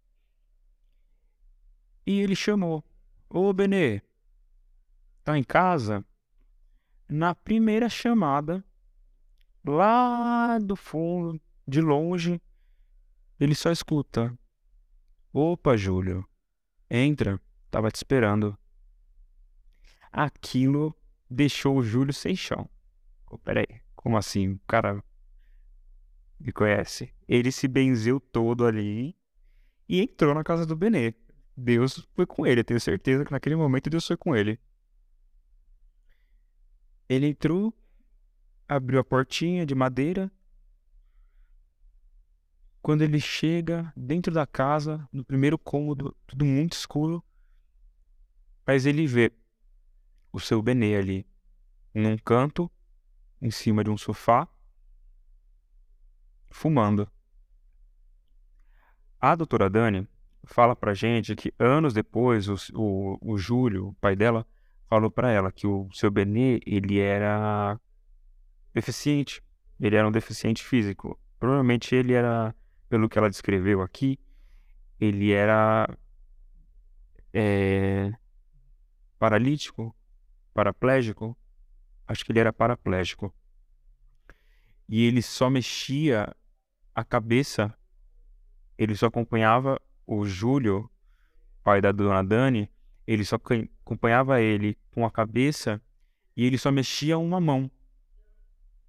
E 2.05 2.21
ele 2.21 2.35
chamou: 2.35 2.85
Ô 3.29 3.53
Benê, 3.53 4.03
tá 5.25 5.39
em 5.39 5.45
casa? 5.45 6.05
Na 7.09 7.35
primeira 7.35 7.89
chamada, 7.89 8.65
lá 9.65 10.59
do 10.59 10.77
fundo, 10.77 11.41
de 11.67 11.81
longe, 11.81 12.41
ele 13.39 13.55
só 13.55 13.71
escuta: 13.71 14.37
Opa, 15.33 15.77
Júlio, 15.77 16.29
entra, 16.91 17.41
tava 17.71 17.91
te 17.91 17.97
esperando. 17.97 18.59
Aquilo 20.13 20.95
deixou 21.29 21.79
o 21.79 21.85
Júlio 21.85 22.13
sem 22.13 22.35
chão. 22.35 22.69
Oh, 23.29 23.39
peraí, 23.39 23.81
como 23.95 24.17
assim? 24.17 24.55
O 24.55 24.61
cara 24.67 25.03
me 26.41 26.53
conhece. 26.53 27.13
Ele 27.29 27.53
se 27.53 27.69
benzeu 27.69 28.19
todo 28.19 28.67
ali 28.67 29.15
e 29.89 30.01
entrou 30.01 30.35
na 30.35 30.43
casa 30.43 30.65
do 30.65 30.75
Benê. 30.75 31.15
Deus 31.57 32.09
foi 32.15 32.27
com 32.27 32.47
ele, 32.47 32.61
eu 32.61 32.65
tenho 32.65 32.81
certeza 32.81 33.25
que 33.25 33.33
naquele 33.33 33.55
momento 33.55 33.91
Deus 33.91 34.07
foi 34.07 34.17
com 34.17 34.35
ele. 34.35 34.59
Ele 37.09 37.27
entrou, 37.27 37.75
abriu 38.67 39.01
a 39.01 39.05
portinha 39.05 39.67
de 39.67 39.75
madeira 39.75 40.33
quando 42.81 43.03
ele 43.03 43.21
chega 43.21 43.93
dentro 43.95 44.33
da 44.33 44.47
casa, 44.47 45.07
no 45.13 45.25
primeiro 45.25 45.59
cômodo, 45.59 46.17
tudo 46.27 46.45
muito 46.45 46.73
escuro, 46.73 47.23
mas 48.67 48.87
ele 48.87 49.07
vê 49.07 49.33
o 50.33 50.41
seu 50.41 50.63
Benê 50.63 50.97
ali, 50.97 51.27
num 51.95 52.17
canto, 52.17 52.71
em 53.41 53.51
cima 53.51 53.85
de 53.85 53.91
um 53.91 53.99
sofá, 53.99 54.49
fumando. 56.51 57.09
A 59.21 59.35
doutora 59.35 59.69
Dani 59.71 60.09
fala 60.45 60.75
pra 60.75 60.95
gente 60.95 61.35
que 61.35 61.53
anos 61.59 61.93
depois, 61.93 62.49
o, 62.49 62.57
o, 62.75 63.19
o 63.21 63.39
Júlio, 63.39 63.89
o 63.89 63.95
pai 63.95 64.17
dela, 64.17 64.47
falou 64.89 65.11
para 65.11 65.31
ela 65.31 65.53
que 65.53 65.67
o 65.67 65.89
seu 65.93 66.11
Benê, 66.11 66.61
ele 66.67 66.99
era 66.99 67.79
deficiente, 68.75 69.43
ele 69.79 69.97
era 69.97 70.07
um 70.07 70.13
deficiente 70.13 70.65
físico. 70.65 71.19
Provavelmente 71.39 71.95
ele 71.95 72.13
era 72.13 72.55
pelo 72.89 73.09
que 73.09 73.19
ela 73.19 73.31
descreveu 73.31 73.83
aqui, 73.83 74.19
ele 74.99 75.33
era 75.33 75.89
é, 77.33 78.13
paralítico, 79.19 79.95
paraplégico. 80.53 81.37
Acho 82.07 82.25
que 82.25 82.33
ele 82.33 82.41
era 82.41 82.53
paraplégico. 82.53 83.33
E 84.89 85.07
ele 85.07 85.23
só 85.23 85.49
mexia 85.49 86.35
a 86.95 87.05
cabeça, 87.05 87.75
ele 88.77 88.95
só 88.95 89.07
acompanhava 89.07 89.81
o 90.07 90.25
Júlio, 90.25 90.91
pai 91.63 91.81
da 91.81 91.93
dona 91.93 92.23
Dani, 92.23 92.71
ele 93.07 93.25
só 93.25 93.37
acompanhava 93.37 94.41
ele 94.41 94.77
com 94.93 95.05
a 95.05 95.11
cabeça 95.11 95.81
e 96.37 96.45
ele 96.45 96.59
só 96.59 96.71
mexia 96.71 97.19
uma 97.19 97.41
mão, 97.41 97.71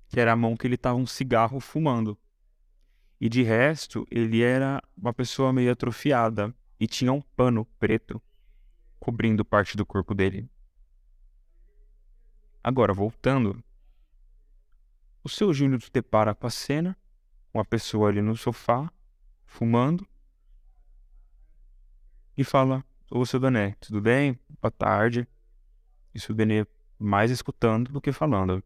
que 0.08 0.20
era 0.20 0.32
a 0.32 0.36
mão 0.36 0.56
que 0.56 0.68
ele 0.68 0.76
estava 0.76 0.98
um 0.98 1.06
cigarro 1.06 1.60
fumando. 1.60 2.18
E 3.20 3.30
de 3.30 3.44
resto, 3.44 4.06
ele 4.10 4.42
era 4.42 4.82
uma 4.98 5.14
pessoa 5.14 5.54
meio 5.54 5.72
atrofiada 5.72 6.54
e 6.80 6.88
tinha 6.88 7.14
um 7.14 7.22
pano 7.22 7.66
preto 7.80 8.22
cobrindo 9.00 9.44
parte 9.44 9.76
do 9.76 9.86
corpo 9.86 10.14
dele. 10.14 10.50
Agora, 12.64 12.94
voltando, 12.94 13.64
o 15.24 15.30
seu 15.30 15.52
Júnior 15.54 15.82
se 15.82 15.92
depara 15.92 16.36
com 16.36 16.46
a 16.46 16.50
cena, 16.52 16.98
uma 17.54 17.66
pessoa 17.66 18.10
ali 18.10 18.22
no 18.22 18.36
sofá, 18.36 18.92
fumando, 19.46 20.08
e 22.38 22.44
fala: 22.44 22.84
Ô 23.10 23.26
seu 23.26 23.40
Dané, 23.40 23.76
tudo 23.80 24.02
bem? 24.02 24.40
Boa 24.62 24.72
tarde. 24.72 25.28
Isso 26.14 26.32
o 26.32 26.36
Dané 26.36 26.66
mais 26.98 27.32
escutando 27.32 27.92
do 27.92 28.02
que 28.02 28.12
falando. 28.12 28.64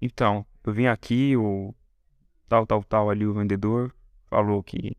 Então, 0.00 0.44
eu 0.64 0.72
vim 0.72 0.86
aqui, 0.86 1.36
o 1.36 1.74
tal, 2.48 2.66
tal, 2.66 2.82
tal 2.82 3.10
ali 3.10 3.26
o 3.26 3.34
vendedor 3.34 3.94
falou 4.26 4.62
que 4.62 4.96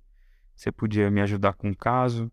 você 0.56 0.72
podia 0.72 1.10
me 1.10 1.22
ajudar 1.22 1.54
com 1.54 1.70
um 1.70 1.74
caso. 1.74 2.32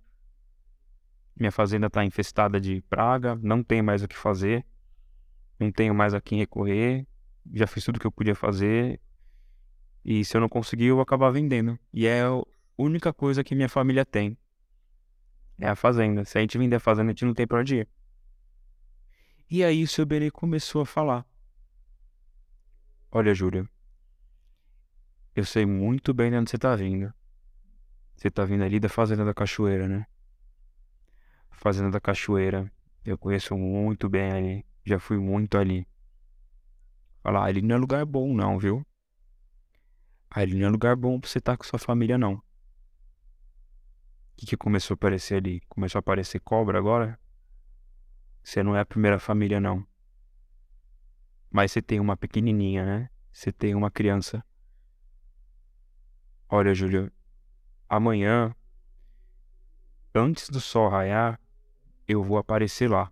Minha 1.35 1.53
fazenda 1.53 1.87
está 1.87 2.05
infestada 2.05 2.61
de 2.61 2.83
praga, 2.83 3.39
não 3.43 3.63
tenho 3.63 3.85
mais 3.85 4.03
o 4.03 4.09
que 4.09 4.17
fazer, 4.17 4.67
não 5.59 5.71
tenho 5.71 5.95
mais 5.95 6.13
a 6.13 6.21
quem 6.21 6.39
recorrer, 6.39 7.07
já 7.53 7.67
fiz 7.67 7.85
tudo 7.85 7.99
que 7.99 8.07
eu 8.07 8.13
podia 8.13 8.35
fazer 8.35 9.01
e 10.05 10.25
se 10.25 10.37
eu 10.37 10.41
não 10.41 10.49
conseguir 10.49 10.87
eu 10.87 10.97
vou 10.97 11.03
acabar 11.03 11.31
vendendo. 11.31 11.79
E 11.93 12.07
é 12.07 12.23
a 12.23 12.43
única 12.77 13.13
coisa 13.13 13.45
que 13.45 13.55
minha 13.55 13.69
família 13.69 14.05
tem. 14.05 14.37
É 15.59 15.69
a 15.69 15.77
fazenda. 15.77 16.25
Se 16.25 16.39
a 16.39 16.41
gente 16.41 16.57
vender 16.57 16.77
a 16.77 16.81
fazenda, 16.81 17.11
a 17.11 17.13
gente 17.13 17.25
não 17.25 17.35
tem 17.35 17.47
pra 17.47 17.61
onde 17.61 17.77
ir. 17.77 17.89
E 19.51 19.65
aí 19.65 19.83
o 19.83 19.89
seu 19.89 20.07
Benê 20.07 20.31
começou 20.31 20.83
a 20.83 20.87
falar. 20.87 21.27
Olha, 23.11 23.35
Júlia, 23.35 23.69
eu 25.35 25.45
sei 25.45 25.65
muito 25.65 26.13
bem 26.13 26.31
de 26.31 26.37
onde 26.37 26.51
você 26.51 26.59
tá 26.59 26.77
vindo. 26.77 27.13
Você 28.15 28.31
tá 28.31 28.45
vindo 28.45 28.63
ali 28.65 28.79
da 28.79 28.89
Fazenda 28.89 29.25
da 29.25 29.33
Cachoeira, 29.33 29.89
né? 29.89 30.07
Fazenda 31.51 31.91
da 31.91 32.01
Cachoeira. 32.01 32.71
Eu 33.05 33.17
conheço 33.17 33.57
muito 33.57 34.09
bem 34.09 34.31
ali. 34.33 34.67
Já 34.85 34.99
fui 34.99 35.19
muito 35.19 35.57
ali. 35.57 35.87
Falar, 37.23 37.45
ali 37.45 37.63
não 37.63 37.77
é 37.77 37.79
lugar 37.79 38.05
bom 38.05 38.35
não, 38.35 38.59
viu? 38.59 38.87
Ali 40.31 40.59
não 40.59 40.67
é 40.67 40.71
lugar 40.71 40.95
bom 40.95 41.19
pra 41.19 41.29
você 41.29 41.39
estar 41.39 41.53
tá 41.53 41.57
com 41.57 41.65
sua 41.65 41.79
família, 41.79 42.19
não. 42.19 42.35
O 42.35 42.43
que, 44.37 44.47
que 44.47 44.57
começou 44.57 44.95
a 44.95 44.97
aparecer 44.97 45.37
ali? 45.37 45.61
Começou 45.69 45.99
a 45.99 46.01
aparecer 46.01 46.41
cobra 46.41 46.79
agora? 46.79 47.19
Você 48.45 48.63
não 48.63 48.77
é 48.77 48.81
a 48.81 48.87
primeira 48.87 49.19
família, 49.19 49.61
não. 49.61 49.87
Mas 51.51 51.73
você 51.73 51.83
tem 51.83 51.99
uma 51.99 52.17
pequenininha, 52.17 52.85
né? 52.85 53.11
Você 53.33 53.51
tem 53.51 53.75
uma 53.75 53.91
criança. 53.91 54.45
Olha, 56.49 56.75
Júlio, 56.75 57.11
amanhã, 57.89 58.55
antes 60.15 60.49
do 60.51 60.61
sol 60.61 60.89
raiar, 60.89 61.41
eu 62.07 62.23
vou 62.23 62.39
aparecer 62.39 62.89
lá. 62.89 63.11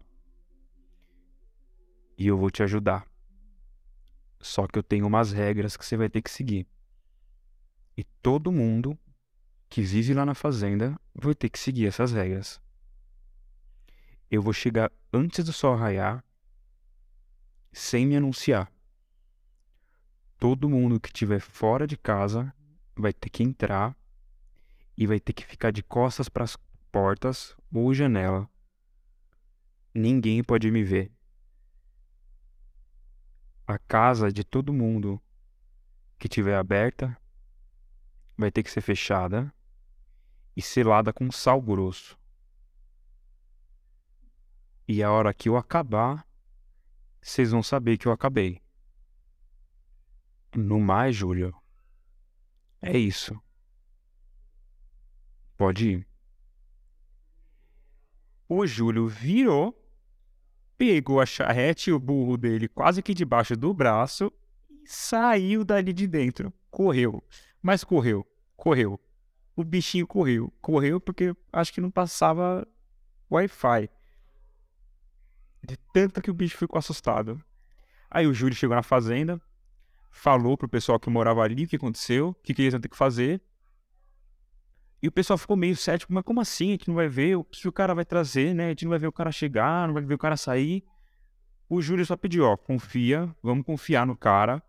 E 2.17 2.27
eu 2.27 2.37
vou 2.37 2.51
te 2.51 2.63
ajudar. 2.63 3.07
Só 4.41 4.67
que 4.67 4.79
eu 4.79 4.83
tenho 4.83 5.07
umas 5.07 5.33
regras 5.33 5.77
que 5.77 5.85
você 5.85 5.97
vai 5.97 6.09
ter 6.09 6.23
que 6.23 6.31
seguir. 6.31 6.67
E 7.97 8.05
todo 8.05 8.53
mundo 8.53 8.99
que 9.69 9.83
vive 9.83 10.13
lá 10.15 10.25
na 10.25 10.35
fazenda 10.35 11.01
vai 11.15 11.35
ter 11.35 11.49
que 11.49 11.59
seguir 11.59 11.87
essas 11.87 12.13
regras. 12.13 12.61
Eu 14.31 14.43
vou 14.43 14.53
chegar 14.53 14.93
antes 15.13 15.45
do 15.45 15.53
sol 15.53 15.77
raiar, 15.77 16.25
sem 17.73 18.07
me 18.07 18.17
anunciar. 18.17 18.71
todo 20.39 20.69
mundo 20.69 21.01
que 21.01 21.09
estiver 21.09 21.41
fora 21.41 21.87
de 21.87 21.97
casa 21.97 22.55
vai 22.95 23.13
ter 23.13 23.31
que 23.31 23.43
entrar 23.43 23.97
e 24.97 25.07
vai 25.07 25.19
ter 25.19 25.33
que 25.33 25.45
ficar 25.45 25.71
de 25.71 25.83
costas 25.83 26.29
para 26.29 26.45
as 26.45 26.57
portas 26.91 27.57
ou 27.73 27.93
janela. 27.95 28.49
Ninguém 29.95 30.43
pode 30.43 30.71
me 30.71 30.83
ver. 30.83 31.11
A 33.67 33.79
casa 33.79 34.31
de 34.31 34.45
todo 34.45 34.73
mundo 34.73 35.21
que 36.19 36.29
tiver 36.29 36.57
aberta 36.57 37.17
vai 38.37 38.51
ter 38.51 38.63
que 38.63 38.71
ser 38.71 38.81
fechada 38.81 39.53
e 40.57 40.63
selada 40.63 41.13
com 41.13 41.31
sal 41.31 41.61
grosso. 41.61 42.19
E 44.89 45.03
a 45.03 45.11
hora 45.11 45.35
que 45.35 45.49
eu 45.49 45.57
acabar, 45.57 46.27
vocês 47.21 47.51
vão 47.51 47.63
saber 47.63 47.99
que 47.99 48.07
eu 48.07 48.13
acabei. 48.13 48.63
No 50.55 50.81
mais, 50.81 51.17
Júlio, 51.17 51.55
é 52.81 52.97
isso. 52.97 53.39
Pode 55.57 55.89
ir. 55.89 56.09
O 58.49 58.65
Júlio 58.67 59.09
virou, 59.09 59.77
pegou 60.79 61.21
a 61.21 61.27
charrete 61.27 61.91
e 61.91 61.93
o 61.93 61.99
burro 61.99 62.37
dele 62.37 62.69
quase 62.69 63.03
que 63.03 63.13
debaixo 63.13 63.57
do 63.57 63.75
braço 63.75 64.33
e 64.71 64.87
saiu 64.87 65.65
dali 65.65 65.93
de 65.93 66.07
dentro. 66.07 66.53
Correu. 66.71 67.25
Mas 67.63 67.83
correu, 67.83 68.27
correu. 68.57 69.01
O 69.55 69.65
bichinho 69.65 70.07
correu. 70.07 70.53
Correu 70.61 71.01
porque 71.01 71.35
acho 71.53 71.73
que 71.73 71.81
não 71.81 71.91
passava 71.91 72.67
Wi-Fi. 73.31 73.89
De 75.63 75.77
tanto 75.93 76.21
que 76.21 76.31
o 76.31 76.35
bicho 76.35 76.57
ficou 76.57 76.79
assustado. 76.79 77.43
Aí 78.11 78.27
o 78.27 78.35
Júlio 78.35 78.55
chegou 78.55 78.77
na 78.77 78.83
fazenda, 78.83 79.41
falou 80.11 80.57
pro 80.57 80.69
pessoal 80.69 81.01
que 81.01 81.11
morava 81.11 81.43
ali 81.43 81.65
o 81.65 81.69
que 81.69 81.77
aconteceu, 81.77 82.29
o 82.29 82.35
que, 82.35 82.55
que 82.55 82.63
eles 82.63 82.75
iam 82.75 82.81
ter 82.81 82.89
que 82.89 82.97
fazer. 82.97 83.43
E 85.03 85.09
o 85.09 85.13
pessoal 85.13 85.37
ficou 85.37 85.57
meio 85.57 85.77
cético, 85.77 86.13
mas 86.13 86.25
como 86.25 86.41
assim? 86.41 86.69
A 86.69 86.71
gente 86.73 86.89
não 86.89 86.95
vai 86.95 87.09
ver 87.09 87.37
o 87.37 87.45
que 87.45 87.69
o 87.69 87.73
cara 87.73 87.95
vai 87.95 88.05
trazer, 88.05 88.55
né? 88.55 88.67
A 88.67 88.69
gente 88.71 88.85
não 88.85 88.91
vai 88.91 88.99
ver 88.99 89.07
o 89.07 89.13
cara 89.13 89.31
chegar, 89.31 89.87
não 89.87 89.95
vai 89.95 90.03
ver 90.03 90.15
o 90.15 90.19
cara 90.19 90.37
sair. 90.37 90.85
O 91.69 91.83
Júlio 91.83 92.07
só 92.07 92.17
pediu, 92.17 92.45
ó, 92.45 92.57
confia, 92.57 93.35
vamos 93.43 93.67
confiar 93.67 94.07
no 94.07 94.17
cara. 94.17 94.63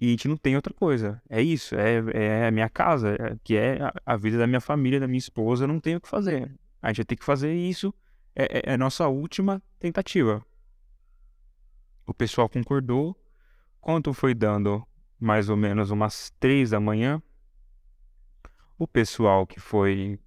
E 0.00 0.08
a 0.08 0.10
gente 0.10 0.28
não 0.28 0.36
tem 0.36 0.56
outra 0.56 0.74
coisa. 0.74 1.22
É 1.28 1.40
isso, 1.40 1.74
é, 1.74 2.02
é 2.12 2.46
a 2.46 2.50
minha 2.50 2.68
casa, 2.68 3.16
é, 3.18 3.36
que 3.42 3.56
é 3.56 3.82
a, 3.82 3.92
a, 4.04 4.16
vida 4.16 4.38
da 4.38 4.46
minha 4.46 4.60
família, 4.60 5.00
da 5.00 5.06
minha 5.06 5.18
esposa, 5.18 5.66
não 5.66 5.80
tem 5.80 5.96
o 5.96 6.00
que 6.00 6.08
fazer. 6.08 6.54
A 6.82 6.88
gente 6.88 6.98
vai 6.98 7.04
ter 7.04 7.16
que 7.16 7.24
fazer 7.24 7.54
isso, 7.54 7.94
é, 8.34 8.44
é, 8.44 8.74
é 8.74 8.76
nossa 8.76 9.06
última 9.08 9.62
tentativa. 9.78 10.44
O 12.06 12.12
pessoal 12.12 12.48
concordou, 12.48 13.16
quando 13.80 14.12
foi 14.12 14.34
dando 14.34 14.86
mais 15.18 15.48
ou 15.48 15.56
menos 15.56 15.90
umas 15.90 16.30
três 16.38 16.70
da 16.70 16.80
manhã, 16.80 17.22
o 18.78 18.86
pessoal 18.86 19.46
que 19.46 19.60
foi 19.60 20.18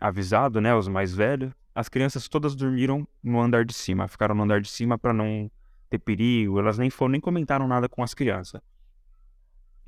avisado, 0.00 0.60
né, 0.60 0.74
os 0.74 0.88
mais 0.88 1.14
velhos, 1.14 1.52
as 1.74 1.88
crianças 1.88 2.28
todas 2.28 2.54
dormiram 2.54 3.06
no 3.22 3.40
andar 3.40 3.64
de 3.64 3.72
cima, 3.72 4.08
ficaram 4.08 4.34
no 4.34 4.42
andar 4.42 4.60
de 4.60 4.68
cima 4.68 4.98
para 4.98 5.12
não 5.12 5.50
ter 5.88 5.98
perigo, 5.98 6.58
elas 6.58 6.78
nem 6.78 6.90
foram 6.90 7.12
nem 7.12 7.20
comentaram 7.20 7.66
nada 7.66 7.88
com 7.88 8.02
as 8.02 8.12
crianças. 8.12 8.60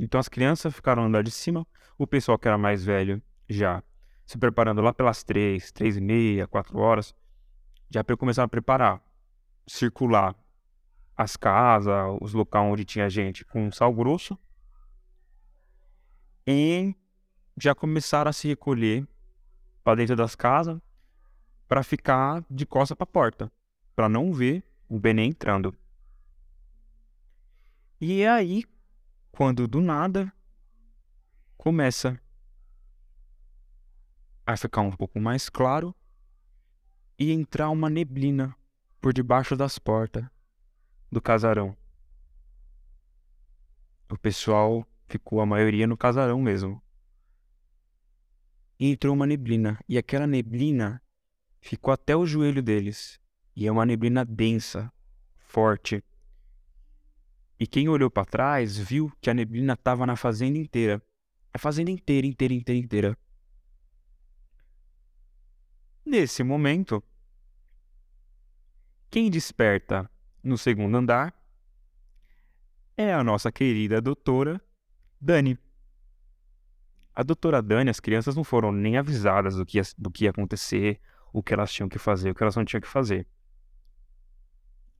Então 0.03 0.19
as 0.19 0.29
crianças 0.29 0.75
ficaram 0.75 1.03
no 1.03 1.09
andar 1.09 1.23
de 1.23 1.31
cima, 1.31 1.65
o 1.97 2.09
pessoal 2.09 2.37
que 2.37 2.49
era 2.49 2.59
mais 2.59 2.85
velho 2.85 3.23
já 3.49 3.85
se 4.27 4.37
preparando 4.37 4.83
lá 4.83 4.93
pelas 4.93 5.23
três, 5.23 5.71
três 5.71 5.97
e 5.97 6.01
meia, 6.01 6.49
quatro 6.49 6.77
horas, 6.77 7.15
já 7.89 8.03
começaram 8.03 8.47
a 8.47 8.49
preparar, 8.49 9.01
circular 9.65 10.35
as 11.17 11.37
casas, 11.37 11.95
os 12.21 12.33
locais 12.35 12.67
onde 12.67 12.85
tinha 12.85 13.09
gente 13.09 13.45
com 13.45 13.71
sal 13.71 13.95
grosso. 13.95 14.37
E 16.45 16.97
já 17.57 17.73
começaram 17.73 18.31
a 18.31 18.33
se 18.33 18.49
recolher 18.49 19.07
para 19.85 19.95
dentro 19.95 20.17
das 20.17 20.35
casas 20.35 20.81
para 21.69 21.85
ficar 21.85 22.45
de 22.51 22.67
costa 22.67 22.97
para 22.97 23.05
a 23.05 23.07
porta, 23.07 23.53
para 23.95 24.09
não 24.09 24.33
ver 24.33 24.65
o 24.89 24.99
Benê 24.99 25.27
entrando. 25.27 25.73
E 28.01 28.23
é 28.23 28.29
aí 28.29 28.65
quando 29.33 29.67
do 29.67 29.81
nada 29.81 30.31
começa 31.57 32.21
a 34.47 34.57
ficar 34.57 34.83
um 34.83 34.93
pouco 34.93 35.19
mais 35.19 35.49
claro 35.49 35.95
e 37.19 37.33
entrar 37.33 37.71
uma 37.71 37.89
neblina 37.89 38.55
por 39.01 39.13
debaixo 39.13 39.57
das 39.57 39.79
portas 39.79 40.25
do 41.11 41.21
casarão. 41.21 41.77
O 44.11 44.19
pessoal 44.19 44.87
ficou 45.09 45.41
a 45.41 45.47
maioria 45.47 45.87
no 45.87 45.97
casarão 45.97 46.41
mesmo. 46.41 46.83
E 48.79 48.91
entrou 48.91 49.15
uma 49.15 49.27
neblina, 49.27 49.79
e 49.89 49.97
aquela 49.97 50.27
neblina 50.27 51.03
ficou 51.61 51.95
até 51.95 52.15
o 52.15 52.27
joelho 52.27 52.63
deles. 52.63 53.19
E 53.55 53.67
é 53.67 53.73
uma 53.73 53.87
neblina 53.87 54.25
densa, 54.25 54.93
forte. 55.37 56.05
E 57.63 57.67
quem 57.69 57.89
olhou 57.89 58.11
para 58.11 58.25
trás 58.25 58.77
viu 58.77 59.13
que 59.21 59.31
a 59.31 59.35
neblina 59.35 59.75
estava 59.75 60.05
na 60.05 60.17
fazenda 60.17 60.59
inteira. 60.59 61.01
A 61.55 61.59
fazenda 61.59 61.93
inteira, 61.93 62.27
inteira, 62.27 62.53
inteira, 62.53 62.81
inteira. 62.81 63.19
Nesse 66.05 66.43
momento, 66.43 67.01
quem 69.09 69.31
desperta 69.31 70.11
no 70.43 70.59
segundo 70.59 70.97
andar 70.97 71.33
é 72.97 73.15
a 73.15 73.23
nossa 73.23 73.53
querida 73.53 74.01
doutora 74.01 74.61
Dani. 75.21 75.57
A 77.15 77.23
doutora 77.23 77.63
Dani, 77.63 77.91
as 77.91 78.01
crianças 78.01 78.35
não 78.35 78.43
foram 78.43 78.73
nem 78.73 78.97
avisadas 78.97 79.55
do 79.55 79.65
que, 79.65 79.79
ia, 79.79 79.85
do 79.97 80.11
que 80.11 80.25
ia 80.25 80.31
acontecer, 80.31 81.01
o 81.33 81.41
que 81.41 81.55
elas 81.55 81.73
tinham 81.73 81.89
que 81.89 82.01
fazer, 82.01 82.31
o 82.31 82.35
que 82.35 82.43
elas 82.43 82.57
não 82.57 82.65
tinham 82.65 82.81
que 82.81 82.89
fazer. 82.89 83.25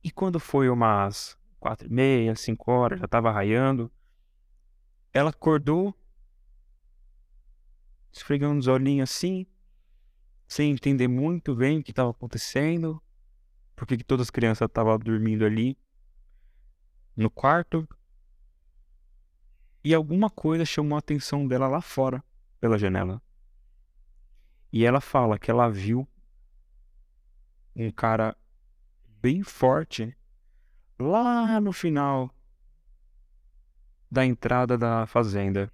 E 0.01 0.09
quando 0.09 0.39
foi 0.39 0.69
umas 0.69 1.37
quatro 1.63 1.87
e 1.87 1.89
meia, 1.89 2.35
cinco 2.35 2.73
horas, 2.73 2.99
já 2.99 3.05
estava 3.05 3.31
raiando, 3.31 3.89
ela 5.13 5.29
acordou, 5.29 5.97
esfregando 8.11 8.59
os 8.59 8.67
olhinhos 8.67 9.09
assim, 9.09 9.47
sem 10.45 10.71
entender 10.71 11.07
muito 11.07 11.55
bem 11.55 11.79
o 11.79 11.83
que 11.83 11.91
estava 11.91 12.09
acontecendo, 12.11 13.01
por 13.77 13.87
que 13.87 14.03
todas 14.03 14.27
as 14.27 14.29
crianças 14.29 14.67
estavam 14.67 14.99
dormindo 14.99 15.45
ali 15.45 15.77
no 17.15 17.29
quarto. 17.29 17.87
E 19.85 19.93
alguma 19.93 20.29
coisa 20.29 20.65
chamou 20.65 20.97
a 20.97 20.99
atenção 20.99 21.47
dela 21.47 21.69
lá 21.69 21.79
fora, 21.79 22.21
pela 22.59 22.77
janela. 22.77 23.21
E 24.69 24.83
ela 24.83 24.99
fala 24.99 25.39
que 25.39 25.49
ela 25.49 25.69
viu 25.69 26.05
um 27.73 27.89
cara 27.89 28.35
bem 29.21 29.43
forte 29.43 30.13
lá 31.03 31.59
no 31.59 31.71
final 31.71 32.33
da 34.09 34.25
entrada 34.25 34.77
da 34.77 35.05
fazenda. 35.05 35.71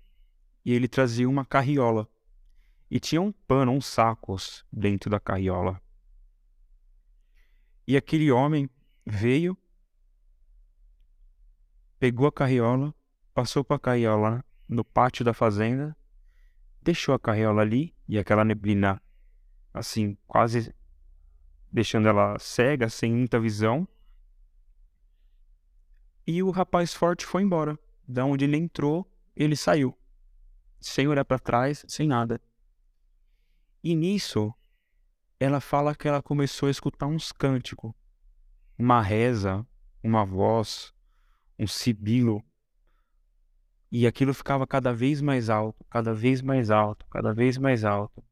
E 0.65 0.73
ele 0.73 0.87
trazia 0.87 1.29
uma 1.29 1.45
carriola. 1.45 2.07
E 2.89 2.99
tinha 2.99 3.21
um 3.21 3.31
pano, 3.31 3.71
uns 3.71 3.85
sacos 3.85 4.65
dentro 4.71 5.09
da 5.09 5.19
carriola. 5.19 5.81
E 7.87 7.95
aquele 7.95 8.31
homem 8.31 8.69
veio, 9.05 9.57
pegou 11.99 12.27
a 12.27 12.31
carriola, 12.31 12.93
passou 13.33 13.63
com 13.63 13.73
a 13.73 13.79
carriola 13.79 14.43
no 14.67 14.83
pátio 14.83 15.25
da 15.25 15.33
fazenda, 15.33 15.95
deixou 16.81 17.13
a 17.13 17.19
carriola 17.19 17.61
ali 17.61 17.95
e 18.07 18.17
aquela 18.17 18.45
neblina, 18.45 19.01
assim, 19.73 20.17
quase 20.27 20.73
deixando 21.71 22.07
ela 22.07 22.37
cega, 22.39 22.89
sem 22.89 23.11
muita 23.11 23.39
visão. 23.39 23.87
E 26.31 26.43
o 26.43 26.51
rapaz 26.51 26.93
forte 26.93 27.25
foi 27.25 27.41
embora. 27.41 27.75
Da 28.07 28.23
onde 28.23 28.45
ele 28.45 28.55
entrou, 28.55 29.11
ele 29.35 29.55
saiu, 29.55 29.97
sem 30.79 31.07
olhar 31.07 31.25
para 31.25 31.39
trás, 31.39 31.83
sem 31.87 32.07
nada. 32.07 32.39
E 33.83 33.95
nisso, 33.95 34.53
ela 35.39 35.59
fala 35.59 35.95
que 35.95 36.07
ela 36.07 36.21
começou 36.21 36.67
a 36.67 36.71
escutar 36.71 37.07
uns 37.07 37.31
cânticos, 37.31 37.91
uma 38.77 39.01
reza, 39.01 39.65
uma 40.03 40.23
voz, 40.23 40.93
um 41.57 41.65
sibilo. 41.65 42.43
E 43.91 44.05
aquilo 44.05 44.31
ficava 44.31 44.67
cada 44.67 44.93
vez 44.93 45.21
mais 45.21 45.49
alto, 45.49 45.83
cada 45.89 46.13
vez 46.13 46.43
mais 46.43 46.69
alto, 46.69 47.07
cada 47.09 47.33
vez 47.33 47.57
mais 47.57 47.83
alto. 47.83 48.23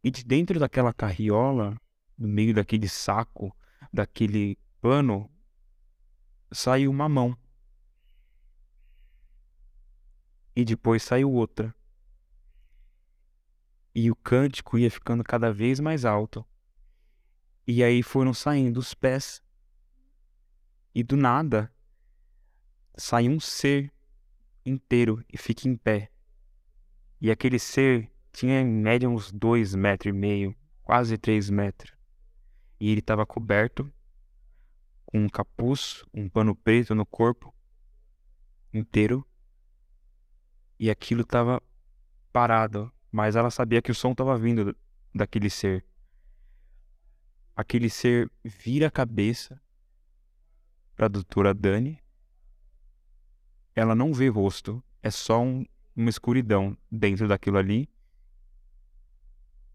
E 0.00 0.12
de 0.12 0.24
dentro 0.24 0.60
daquela 0.60 0.94
carriola, 0.94 1.76
no 2.16 2.28
meio 2.28 2.54
daquele 2.54 2.88
saco, 2.88 3.52
daquele 3.92 4.56
pano, 4.80 5.28
saiu 6.54 6.90
uma 6.90 7.08
mão. 7.08 7.36
E 10.56 10.64
depois 10.64 11.02
saiu 11.02 11.32
outra 11.32 11.74
e 13.94 14.10
o 14.10 14.16
cântico 14.16 14.76
ia 14.78 14.90
ficando 14.90 15.22
cada 15.22 15.52
vez 15.52 15.78
mais 15.78 16.04
alto. 16.04 16.44
E 17.66 17.82
aí 17.82 18.02
foram 18.02 18.34
saindo 18.34 18.78
os 18.78 18.92
pés. 18.92 19.42
E 20.94 21.02
do 21.02 21.16
nada, 21.16 21.72
sai 22.96 23.28
um 23.28 23.40
ser 23.40 23.92
inteiro 24.64 25.24
e 25.32 25.38
fica 25.38 25.68
em 25.68 25.76
pé. 25.76 26.10
E 27.20 27.30
aquele 27.30 27.58
ser 27.58 28.10
tinha 28.32 28.60
em 28.60 28.66
média 28.66 29.08
uns 29.08 29.30
dois 29.32 29.74
metros 29.74 30.14
e 30.14 30.16
meio, 30.16 30.56
quase 30.82 31.16
três 31.16 31.48
metros. 31.50 31.92
E 32.80 32.90
ele 32.90 33.00
estava 33.00 33.24
coberto 33.24 33.92
com 35.14 35.20
um 35.20 35.28
capuz, 35.28 36.04
um 36.12 36.28
pano 36.28 36.56
preto 36.56 36.92
no 36.92 37.06
corpo 37.06 37.54
inteiro. 38.72 39.24
E 40.76 40.90
aquilo 40.90 41.20
estava 41.22 41.62
parado, 42.32 42.92
mas 43.12 43.36
ela 43.36 43.48
sabia 43.48 43.80
que 43.80 43.92
o 43.92 43.94
som 43.94 44.10
estava 44.10 44.36
vindo 44.36 44.76
daquele 45.14 45.48
ser. 45.48 45.86
Aquele 47.54 47.88
ser 47.88 48.28
vira 48.42 48.88
a 48.88 48.90
cabeça 48.90 49.62
para 50.96 51.06
a 51.06 51.08
doutora 51.08 51.54
Dani. 51.54 52.02
Ela 53.72 53.94
não 53.94 54.12
vê 54.12 54.26
rosto, 54.26 54.82
é 55.00 55.12
só 55.12 55.40
um, 55.40 55.64
uma 55.94 56.10
escuridão 56.10 56.76
dentro 56.90 57.28
daquilo 57.28 57.58
ali. 57.58 57.88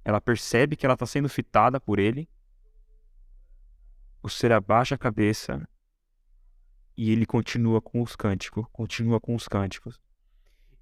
Ela 0.03 0.19
percebe 0.19 0.75
que 0.75 0.85
ela 0.85 0.95
está 0.95 1.05
sendo 1.05 1.29
fitada 1.29 1.79
por 1.79 1.97
ele. 1.97 2.27
O 4.21 4.29
ser 4.29 4.51
abaixa 4.51 4.95
a 4.95 4.97
cabeça 4.97 5.67
e 7.01 7.11
ele 7.11 7.25
continua 7.25 7.81
com 7.81 8.01
os 8.01 8.13
cânticos, 8.13 8.65
continua 8.73 9.21
com 9.21 9.33
os 9.33 9.47
cânticos. 9.47 9.97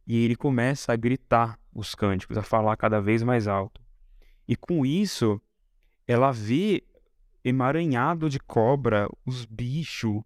E 0.08 0.18
ele 0.18 0.36
começa 0.36 0.92
a 0.92 0.96
gritar 0.96 1.60
os 1.72 1.94
cânticos, 1.94 2.38
a 2.38 2.42
falar 2.42 2.76
cada 2.76 3.00
vez 3.00 3.22
mais 3.22 3.48
alto. 3.48 3.80
E 4.48 4.56
com 4.56 4.84
isso, 4.84 5.40
ela 6.08 6.32
vê 6.32 6.84
emaranhado 7.44 8.32
de 8.32 8.40
cobra, 8.40 9.08
os 9.24 9.46
bichos, 9.46 10.24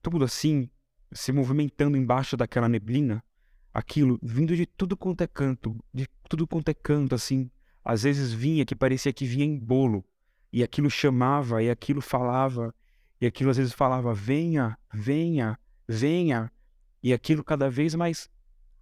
tudo 0.00 0.24
assim, 0.24 0.70
se 1.12 1.32
movimentando 1.32 1.98
embaixo 1.98 2.34
daquela 2.34 2.68
neblina. 2.68 3.22
Aquilo 3.74 4.18
vindo 4.22 4.56
de 4.56 4.64
tudo 4.64 4.96
quanto 4.96 5.20
é 5.20 5.26
canto, 5.26 5.76
de 5.92 6.08
tudo 6.30 6.46
quanto 6.46 6.70
é 6.70 6.74
canto, 6.74 7.14
assim. 7.14 7.50
Às 7.84 8.04
vezes 8.04 8.32
vinha 8.32 8.64
que 8.64 8.74
parecia 8.74 9.12
que 9.12 9.26
vinha 9.26 9.44
em 9.44 9.58
bolo. 9.58 10.02
E 10.52 10.62
aquilo 10.62 10.88
chamava, 10.88 11.62
e 11.62 11.70
aquilo 11.70 12.00
falava, 12.00 12.74
e 13.20 13.26
aquilo 13.26 13.50
às 13.50 13.56
vezes 13.56 13.72
falava: 13.72 14.14
venha, 14.14 14.78
venha, 14.92 15.58
venha. 15.86 16.52
E 17.02 17.12
aquilo 17.12 17.44
cada 17.44 17.70
vez 17.70 17.94
mais, 17.94 18.28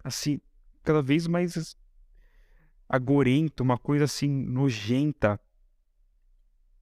assim, 0.02 0.40
cada 0.82 1.02
vez 1.02 1.26
mais 1.26 1.76
agorento, 2.88 3.62
uma 3.62 3.78
coisa 3.78 4.04
assim 4.04 4.28
nojenta. 4.28 5.40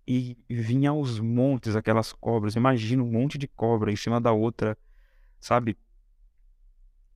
E 0.07 0.37
vinha 0.51 0.90
aos 0.90 1.21
montes 1.21 1.77
aquelas 1.77 2.12
cobras. 2.12 2.57
Imagina 2.57 3.03
um 3.03 3.11
monte 3.11 3.38
de 3.38 3.47
cobra 3.47 3.92
em 3.92 3.97
cima 3.97 4.21
da 4.21 4.33
outra, 4.33 4.77
sabe? 5.40 5.79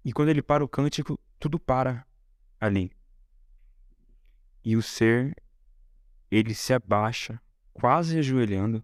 E 0.05 0.13
quando 0.13 0.29
ele 0.29 0.41
para 0.41 0.65
o 0.65 0.69
cântico, 0.69 1.19
tudo 1.39 1.59
para 1.59 2.07
ali. 2.61 2.93
E 4.65 4.77
o 4.77 4.83
ser, 4.83 5.35
ele 6.31 6.55
se 6.55 6.73
abaixa, 6.73 7.41
quase 7.77 8.19
ajoelhando. 8.19 8.83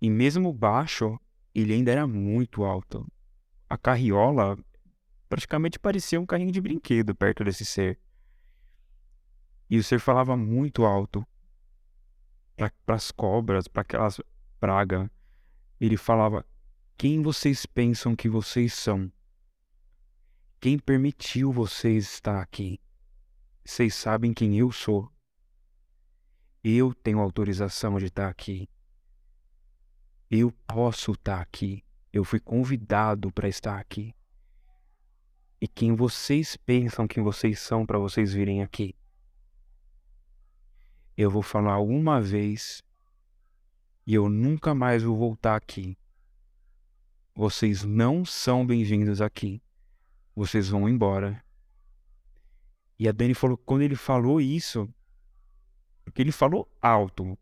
E 0.00 0.10
mesmo 0.10 0.52
baixo, 0.52 1.18
ele 1.54 1.72
ainda 1.72 1.92
era 1.92 2.06
muito 2.06 2.64
alto. 2.64 3.06
A 3.70 3.78
carriola 3.78 4.58
praticamente 5.28 5.78
parecia 5.78 6.20
um 6.20 6.26
carrinho 6.26 6.50
de 6.50 6.60
brinquedo 6.60 7.14
perto 7.14 7.44
desse 7.44 7.64
ser. 7.64 7.98
E 9.70 9.78
o 9.78 9.84
ser 9.84 10.00
falava 10.00 10.36
muito 10.36 10.84
alto 10.84 11.24
para 12.56 12.96
as 12.96 13.12
cobras, 13.12 13.68
para 13.68 13.82
aquelas 13.82 14.20
pragas. 14.58 15.08
Ele 15.80 15.96
falava: 15.96 16.44
Quem 16.96 17.22
vocês 17.22 17.64
pensam 17.64 18.16
que 18.16 18.28
vocês 18.28 18.74
são? 18.74 19.12
Quem 20.60 20.78
permitiu 20.78 21.52
vocês 21.52 22.14
estar 22.14 22.42
aqui? 22.42 22.80
Vocês 23.64 23.94
sabem 23.94 24.34
quem 24.34 24.58
eu 24.58 24.72
sou. 24.72 25.08
Eu 26.70 26.92
tenho 26.92 27.20
autorização 27.20 27.98
de 27.98 28.06
estar 28.06 28.28
aqui. 28.28 28.68
Eu 30.30 30.52
posso 30.66 31.12
estar 31.12 31.40
aqui. 31.40 31.82
Eu 32.12 32.24
fui 32.24 32.40
convidado 32.40 33.32
para 33.32 33.48
estar 33.48 33.78
aqui. 33.78 34.14
E 35.60 35.66
quem 35.66 35.94
vocês 35.94 36.56
pensam 36.56 37.08
que 37.08 37.20
vocês 37.20 37.58
são 37.58 37.86
para 37.86 37.98
vocês 37.98 38.32
virem 38.32 38.62
aqui? 38.62 38.94
eu 41.18 41.28
vou 41.28 41.42
falar 41.42 41.80
uma 41.80 42.20
vez 42.20 42.80
e 44.06 44.14
eu 44.14 44.28
nunca 44.28 44.72
mais 44.72 45.02
vou 45.02 45.16
voltar 45.16 45.56
aqui. 45.56 45.98
Vocês 47.34 47.82
não 47.82 48.24
são 48.24 48.64
bem-vindos 48.64 49.20
aqui. 49.20 49.60
Vocês 50.32 50.68
vão 50.68 50.88
embora. 50.88 51.42
E 52.96 53.08
a 53.08 53.12
Dani 53.12 53.34
falou, 53.34 53.56
quando 53.56 53.82
ele 53.82 53.96
falou 53.96 54.40
isso, 54.40 54.88
porque 56.08 56.22
ele 56.22 56.32
falou 56.32 56.68
alto. 56.80 57.38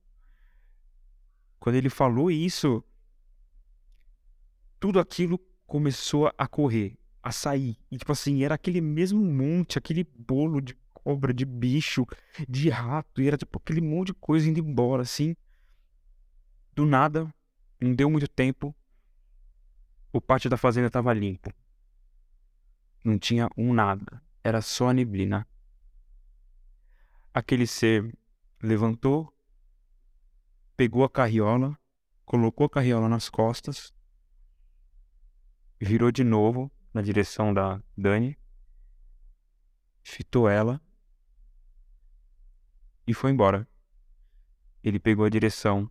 Quando 1.58 1.76
ele 1.76 1.88
falou 1.88 2.30
isso, 2.30 2.84
tudo 4.78 4.98
aquilo 4.98 5.38
começou 5.66 6.32
a 6.36 6.46
correr, 6.46 6.98
a 7.22 7.32
sair. 7.32 7.78
E 7.90 7.96
tipo 7.96 8.12
assim, 8.12 8.42
era 8.42 8.54
aquele 8.54 8.80
mesmo 8.80 9.20
monte, 9.20 9.78
aquele 9.78 10.04
bolo 10.04 10.60
de 10.60 10.74
cobra, 10.92 11.32
de 11.32 11.44
bicho, 11.44 12.04
de 12.48 12.68
rato, 12.68 13.22
e 13.22 13.28
era 13.28 13.36
tipo 13.36 13.58
aquele 13.58 13.80
monte 13.80 14.08
de 14.08 14.14
coisa 14.14 14.48
indo 14.48 14.60
embora, 14.60 15.02
assim. 15.02 15.36
Do 16.74 16.84
nada, 16.84 17.32
não 17.80 17.94
deu 17.94 18.10
muito 18.10 18.28
tempo, 18.28 18.74
o 20.12 20.20
pátio 20.20 20.50
da 20.50 20.56
fazenda 20.56 20.88
estava 20.88 21.12
limpo. 21.12 21.52
Não 23.04 23.18
tinha 23.18 23.48
um 23.56 23.72
nada, 23.72 24.20
era 24.42 24.60
só 24.60 24.88
a 24.88 24.92
neblina. 24.92 25.46
Aquele 27.32 27.66
ser 27.66 28.12
levantou, 28.62 29.32
pegou 30.76 31.04
a 31.04 31.10
carriola, 31.10 31.78
colocou 32.24 32.66
a 32.66 32.70
carriola 32.70 33.08
nas 33.08 33.28
costas, 33.28 33.94
virou 35.80 36.10
de 36.10 36.24
novo 36.24 36.70
na 36.92 37.02
direção 37.02 37.52
da 37.52 37.82
Dani, 37.96 38.38
fitou 40.02 40.48
ela 40.48 40.80
e 43.06 43.14
foi 43.14 43.30
embora. 43.30 43.68
Ele 44.82 44.98
pegou 44.98 45.24
a 45.24 45.30
direção 45.30 45.90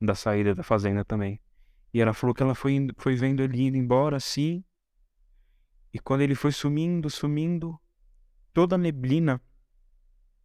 da 0.00 0.14
saída 0.14 0.54
da 0.54 0.62
fazenda 0.62 1.04
também. 1.04 1.40
E 1.92 2.00
ela 2.00 2.12
falou 2.12 2.34
que 2.34 2.42
ela 2.42 2.54
foi, 2.54 2.72
indo, 2.74 2.94
foi 2.96 3.16
vendo 3.16 3.42
ele 3.42 3.62
indo 3.62 3.76
embora 3.76 4.16
assim. 4.16 4.64
E 5.92 5.98
quando 5.98 6.20
ele 6.20 6.34
foi 6.34 6.52
sumindo, 6.52 7.10
sumindo, 7.10 7.78
toda 8.52 8.76
a 8.76 8.78
neblina 8.78 9.42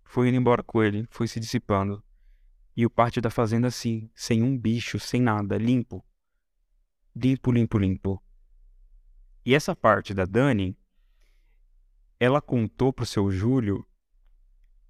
foi 0.06 0.30
indo 0.30 0.38
embora 0.38 0.64
com 0.64 0.82
ele, 0.82 1.06
foi 1.10 1.28
se 1.28 1.40
dissipando. 1.40 2.04
E 2.78 2.86
o 2.86 2.90
pátio 2.90 3.22
da 3.22 3.30
fazenda 3.30 3.68
assim, 3.68 4.10
sem 4.16 4.42
um 4.42 4.58
bicho, 4.58 5.00
sem 5.00 5.22
nada, 5.22 5.58
limpo. 5.58 6.06
Limpo, 7.16 7.52
limpo, 7.52 7.78
limpo. 7.78 8.24
E 9.46 9.54
essa 9.54 9.76
parte 9.76 10.14
da 10.14 10.26
Dani, 10.26 10.78
ela 12.20 12.42
contou 12.42 12.92
pro 12.94 13.06
seu 13.06 13.30
Júlio 13.30 13.86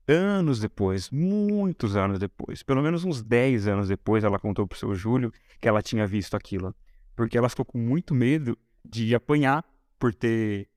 anos 0.08 0.60
depois, 0.60 1.10
muitos 1.10 1.96
anos 1.96 2.20
depois, 2.20 2.62
pelo 2.62 2.82
menos 2.82 3.04
uns 3.04 3.24
10 3.24 3.68
anos 3.68 3.88
depois, 3.88 4.24
ela 4.24 4.40
contou 4.40 4.68
pro 4.68 4.78
seu 4.78 4.94
Júlio 4.94 5.32
que 5.60 5.68
ela 5.68 5.82
tinha 5.82 6.06
visto 6.06 6.36
aquilo. 6.36 6.76
Porque 7.16 7.38
ela 7.38 7.50
ficou 7.50 7.66
com 7.66 7.78
muito 7.78 8.14
medo 8.14 8.58
de 8.84 9.16
apanhar 9.16 9.64
por 9.98 10.14
ter, 10.14 10.70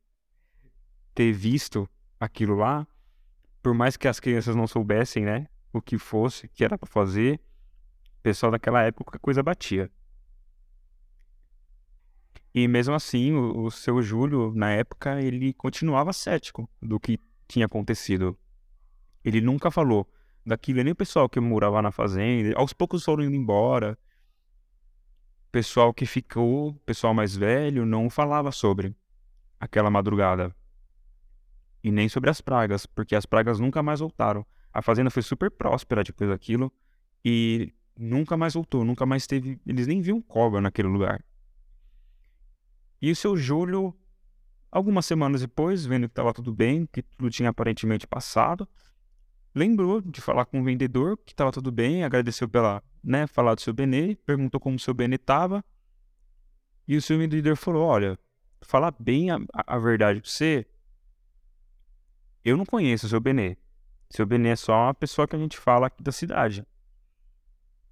ter 1.14 1.32
visto 1.32 1.88
aquilo 2.18 2.54
lá. 2.56 2.86
Por 3.62 3.74
mais 3.74 3.96
que 3.96 4.08
as 4.08 4.20
crianças 4.20 4.54
não 4.54 4.66
soubessem, 4.66 5.24
né? 5.24 5.46
O 5.72 5.80
que 5.80 5.98
fosse, 5.98 6.48
que 6.48 6.64
era 6.64 6.78
para 6.78 6.88
fazer, 6.88 7.40
o 8.18 8.22
pessoal 8.22 8.52
daquela 8.52 8.82
época 8.82 9.16
a 9.16 9.20
coisa 9.20 9.42
batia. 9.42 9.90
E 12.54 12.66
mesmo 12.66 12.94
assim, 12.94 13.32
o, 13.32 13.64
o 13.64 13.70
seu 13.70 14.00
Júlio, 14.02 14.52
na 14.54 14.70
época, 14.70 15.20
ele 15.20 15.52
continuava 15.52 16.12
cético 16.12 16.68
do 16.80 16.98
que 16.98 17.20
tinha 17.46 17.66
acontecido 17.66 18.38
ele 19.24 19.40
nunca 19.40 19.70
falou 19.70 20.08
daquilo, 20.44 20.82
nem 20.82 20.92
o 20.92 20.96
pessoal 20.96 21.28
que 21.28 21.38
morava 21.40 21.82
na 21.82 21.90
fazenda. 21.90 22.56
Aos 22.56 22.72
poucos 22.72 23.04
foram 23.04 23.24
indo 23.24 23.34
embora. 23.34 23.98
O 25.46 25.50
pessoal 25.50 25.92
que 25.92 26.06
ficou, 26.06 26.74
pessoal 26.86 27.12
mais 27.12 27.36
velho, 27.36 27.84
não 27.84 28.08
falava 28.08 28.50
sobre 28.52 28.94
aquela 29.60 29.90
madrugada. 29.90 30.54
E 31.82 31.90
nem 31.90 32.08
sobre 32.08 32.28
as 32.30 32.40
pragas, 32.40 32.86
porque 32.86 33.14
as 33.14 33.24
pragas 33.24 33.60
nunca 33.60 33.82
mais 33.82 34.00
voltaram. 34.00 34.44
A 34.72 34.82
fazenda 34.82 35.10
foi 35.10 35.22
super 35.22 35.50
próspera 35.50 36.02
depois 36.02 36.30
daquilo 36.30 36.72
e 37.24 37.72
nunca 37.98 38.36
mais 38.36 38.54
voltou, 38.54 38.84
nunca 38.84 39.06
mais 39.06 39.26
teve. 39.26 39.60
Eles 39.66 39.86
nem 39.86 40.00
viam 40.00 40.20
cobra 40.20 40.60
naquele 40.60 40.88
lugar. 40.88 41.24
E 43.00 43.10
o 43.10 43.16
seu 43.16 43.36
Júlio, 43.36 43.94
algumas 44.70 45.06
semanas 45.06 45.40
depois, 45.40 45.86
vendo 45.86 46.08
que 46.08 46.12
estava 46.12 46.32
tudo 46.32 46.52
bem, 46.52 46.86
que 46.86 47.02
tudo 47.02 47.30
tinha 47.30 47.48
aparentemente 47.48 48.06
passado, 48.06 48.68
lembrou 49.54 50.00
de 50.00 50.20
falar 50.20 50.44
com 50.46 50.60
o 50.60 50.64
vendedor 50.64 51.16
que 51.18 51.32
estava 51.32 51.52
tudo 51.52 51.70
bem, 51.70 52.04
agradeceu 52.04 52.48
pela, 52.48 52.82
né, 53.02 53.26
falar 53.26 53.54
do 53.54 53.60
seu 53.60 53.72
Benê, 53.72 54.16
perguntou 54.16 54.60
como 54.60 54.76
o 54.76 54.80
seu 54.80 54.92
Benê 54.92 55.16
estava. 55.16 55.64
E 56.86 56.96
o 56.96 57.02
seu 57.02 57.18
vendedor 57.18 57.56
falou: 57.56 57.86
Olha, 57.86 58.18
falar 58.62 58.94
bem 58.98 59.30
a, 59.30 59.38
a 59.52 59.78
verdade 59.78 60.20
pra 60.20 60.30
você, 60.30 60.66
eu 62.48 62.56
não 62.56 62.64
conheço 62.64 63.06
o 63.06 63.08
seu 63.08 63.20
Benê. 63.20 63.56
Seu 64.10 64.24
Benê 64.24 64.50
é 64.50 64.56
só 64.56 64.86
uma 64.86 64.94
pessoa 64.94 65.28
que 65.28 65.36
a 65.36 65.38
gente 65.38 65.58
fala 65.58 65.86
aqui 65.86 66.02
da 66.02 66.12
cidade. 66.12 66.66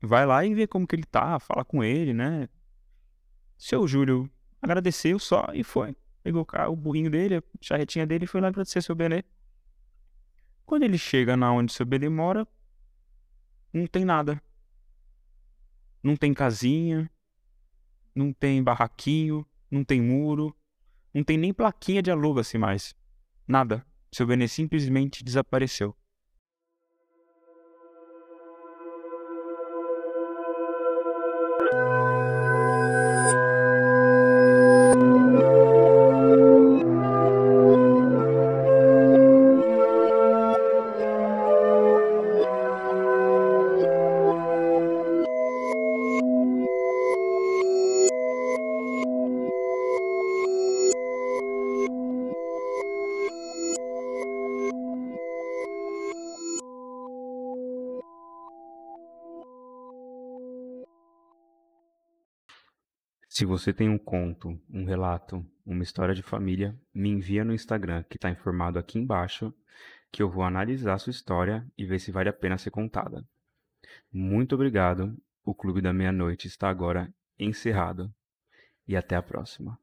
Vai 0.00 0.24
lá 0.26 0.44
e 0.44 0.54
vê 0.54 0.66
como 0.66 0.86
que 0.86 0.94
ele 0.94 1.04
tá, 1.04 1.38
fala 1.38 1.64
com 1.64 1.82
ele, 1.82 2.12
né? 2.12 2.48
Seu 3.58 3.86
Júlio 3.86 4.30
agradeceu 4.60 5.18
só 5.18 5.46
e 5.52 5.62
foi. 5.62 5.96
Pegou 6.22 6.42
o, 6.42 6.46
carro, 6.46 6.72
o 6.72 6.76
burrinho 6.76 7.10
dele, 7.10 7.36
a 7.36 7.42
charretinha 7.60 8.06
dele 8.06 8.24
e 8.24 8.26
foi 8.26 8.40
lá 8.40 8.48
agradecer 8.48 8.82
seu 8.82 8.94
Benê. 8.94 9.24
Quando 10.64 10.82
ele 10.82 10.98
chega 10.98 11.36
na 11.36 11.52
onde 11.52 11.72
seu 11.72 11.86
Benê 11.86 12.08
mora, 12.08 12.46
não 13.72 13.86
tem 13.86 14.04
nada. 14.04 14.42
Não 16.02 16.16
tem 16.16 16.32
casinha, 16.34 17.10
não 18.14 18.32
tem 18.32 18.62
barraquinho, 18.62 19.46
não 19.70 19.84
tem 19.84 20.00
muro, 20.00 20.56
não 21.12 21.22
tem 21.22 21.36
nem 21.36 21.52
plaquinha 21.52 22.02
de 22.02 22.10
aluga-se 22.10 22.58
mais. 22.58 22.94
Nada. 23.46 23.86
Seu 24.16 24.26
Benê 24.26 24.48
simplesmente 24.48 25.22
desapareceu. 25.22 25.94
Você 63.66 63.72
tem 63.72 63.88
um 63.88 63.98
conto, 63.98 64.56
um 64.70 64.84
relato, 64.84 65.44
uma 65.66 65.82
história 65.82 66.14
de 66.14 66.22
família, 66.22 66.78
me 66.94 67.08
envia 67.08 67.44
no 67.44 67.52
Instagram, 67.52 68.04
que 68.04 68.16
está 68.16 68.30
informado 68.30 68.78
aqui 68.78 68.96
embaixo, 68.96 69.52
que 70.12 70.22
eu 70.22 70.30
vou 70.30 70.44
analisar 70.44 70.96
sua 70.98 71.10
história 71.10 71.66
e 71.76 71.84
ver 71.84 71.98
se 71.98 72.12
vale 72.12 72.28
a 72.28 72.32
pena 72.32 72.56
ser 72.58 72.70
contada. 72.70 73.24
Muito 74.12 74.54
obrigado. 74.54 75.20
O 75.44 75.52
Clube 75.52 75.80
da 75.80 75.92
Meia-Noite 75.92 76.46
está 76.46 76.68
agora 76.68 77.12
encerrado. 77.36 78.14
E 78.86 78.96
até 78.96 79.16
a 79.16 79.22
próxima. 79.22 79.76